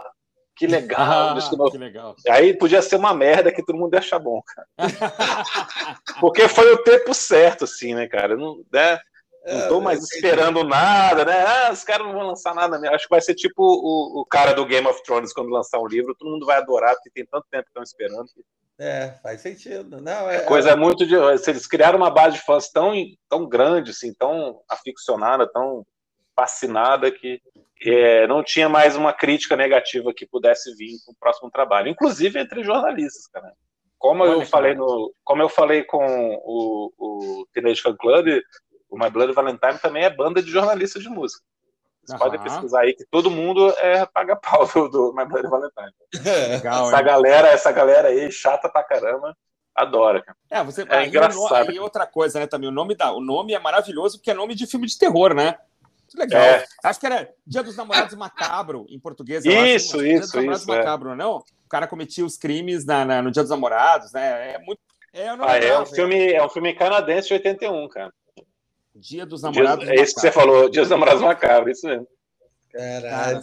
[0.56, 1.36] que legal.
[1.36, 2.16] Ah, que legal.
[2.28, 4.68] Aí podia ser uma merda que todo mundo ia achar bom, cara.
[6.20, 8.36] Porque foi o tempo certo, assim, né, cara?
[8.36, 8.98] Não, né?
[9.46, 11.44] Não estou é, mais esperando nada, né?
[11.46, 12.94] Ah, os caras não vão lançar nada mesmo.
[12.94, 15.86] Acho que vai ser tipo o, o cara do Game of Thrones quando lançar um
[15.86, 18.28] livro, todo mundo vai adorar, porque tem tanto tempo que estão esperando.
[18.78, 20.00] É, faz sentido.
[20.00, 20.76] Não, é, é coisa é...
[20.76, 21.14] muito de.
[21.14, 22.92] Eles criaram uma base de fãs tão,
[23.28, 25.86] tão grande, assim, tão aficionada, tão
[26.34, 27.40] fascinada, que
[27.82, 31.88] é, não tinha mais uma crítica negativa que pudesse vir para o próximo trabalho.
[31.88, 33.52] Inclusive entre jornalistas, cara.
[33.98, 36.04] Como eu falei no, como eu falei com
[36.44, 38.26] o, o Teenage Fan Club,
[38.88, 41.42] o My Bloody Valentine também é banda de jornalistas de música.
[42.04, 45.92] Vocês podem pesquisar aí que todo mundo é paga pau do, do My Bloody Valentine.
[46.50, 47.04] Legal, essa hein?
[47.04, 49.36] galera, essa galera aí, chata pra caramba,
[49.74, 50.22] adora.
[50.22, 50.38] Cara.
[50.50, 51.72] É, você é engraçado.
[51.72, 54.54] E outra coisa, né, também, o nome, da, o nome é maravilhoso porque é nome
[54.54, 55.58] de filme de terror, né?
[56.14, 56.40] Legal.
[56.40, 56.64] É.
[56.84, 59.44] Acho que era Dia dos Namorados Macabro, em português.
[59.44, 60.06] Isso, acho.
[60.06, 60.72] isso, Dia dos Namorados isso.
[60.72, 60.78] É.
[60.78, 61.16] Macabro, é.
[61.16, 61.38] não?
[61.38, 64.54] O cara cometia os crimes na, na, no Dia dos Namorados, né?
[64.54, 64.80] É muito.
[65.12, 68.12] É, ah, é, um filme, é um filme canadense de 81, cara.
[68.98, 69.84] Dia dos Namorados.
[69.84, 72.06] Dia, é isso que você falou, Dia dos Namorados Macabro, isso mesmo.
[72.72, 73.40] Caralho.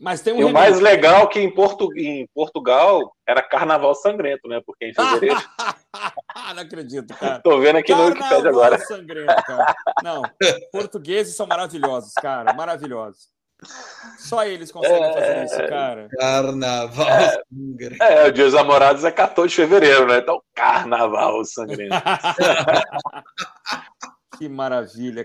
[0.00, 1.88] Mas tem um e o mais legal é que em, Portu...
[1.96, 4.60] em Portugal era Carnaval Sangrento, né?
[4.66, 5.36] Porque em fevereiro.
[6.54, 7.40] não acredito, cara.
[7.40, 8.78] Tô vendo aqui Carnaval no Wikipedia agora.
[8.80, 9.74] Sangrento, cara.
[10.02, 10.22] Não,
[10.72, 13.28] portugueses são maravilhosos, cara, maravilhosos.
[14.18, 15.12] Só eles conseguem é...
[15.12, 16.08] fazer isso, cara.
[16.18, 17.42] Carnaval é...
[17.48, 18.02] Sangrento.
[18.02, 20.18] É, o Dia dos Namorados é 14 de fevereiro, né?
[20.18, 21.94] Então, Carnaval Sangrento.
[24.42, 25.24] que maravilha.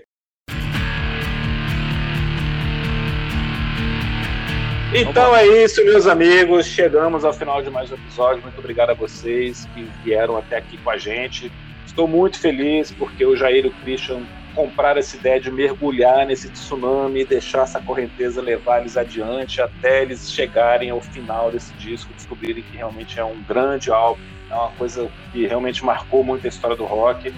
[4.94, 6.66] Então é isso, meus amigos.
[6.66, 8.42] Chegamos ao final de mais um episódio.
[8.42, 11.50] Muito obrigado a vocês que vieram até aqui com a gente.
[11.84, 14.22] Estou muito feliz porque o Jair e o Christian
[14.54, 20.02] compraram essa ideia de mergulhar nesse tsunami e deixar essa correnteza levar eles adiante até
[20.02, 24.70] eles chegarem ao final desse disco, descobrirem que realmente é um grande álbum, é uma
[24.72, 27.32] coisa que realmente marcou muito a história do rock.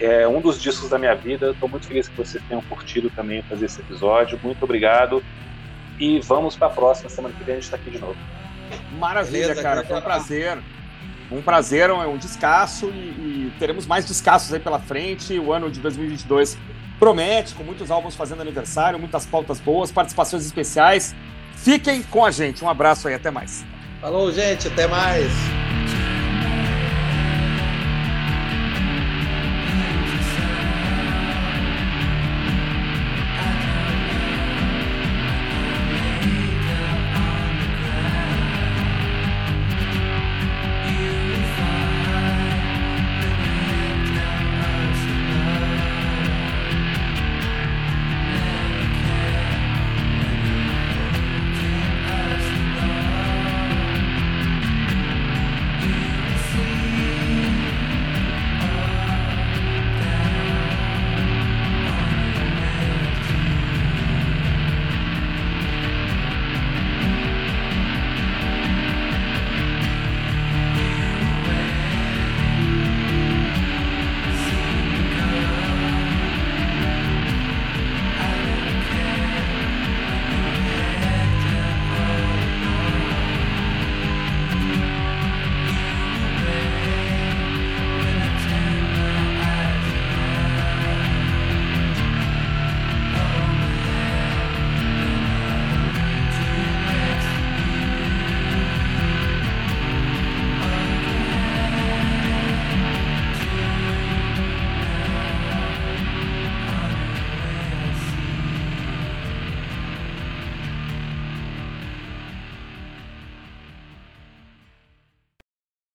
[0.00, 1.50] É um dos discos da minha vida.
[1.50, 4.38] Estou muito feliz que vocês tenham curtido também fazer esse episódio.
[4.42, 5.22] Muito obrigado.
[5.98, 7.08] E vamos para a próxima.
[7.08, 8.16] Semana que vem a gente está aqui de novo.
[8.98, 9.84] Maravilha, Beleza, cara.
[9.84, 10.58] Foi um prazer.
[11.30, 15.38] Um prazer, um descasso e, e, teremos mais descassos aí pela frente.
[15.38, 16.56] O ano de 2022
[16.98, 21.14] promete, com muitos álbuns fazendo aniversário, muitas pautas boas, participações especiais.
[21.54, 22.64] Fiquem com a gente.
[22.64, 23.64] Um abraço aí, até mais.
[24.00, 25.30] Falou, gente, até mais.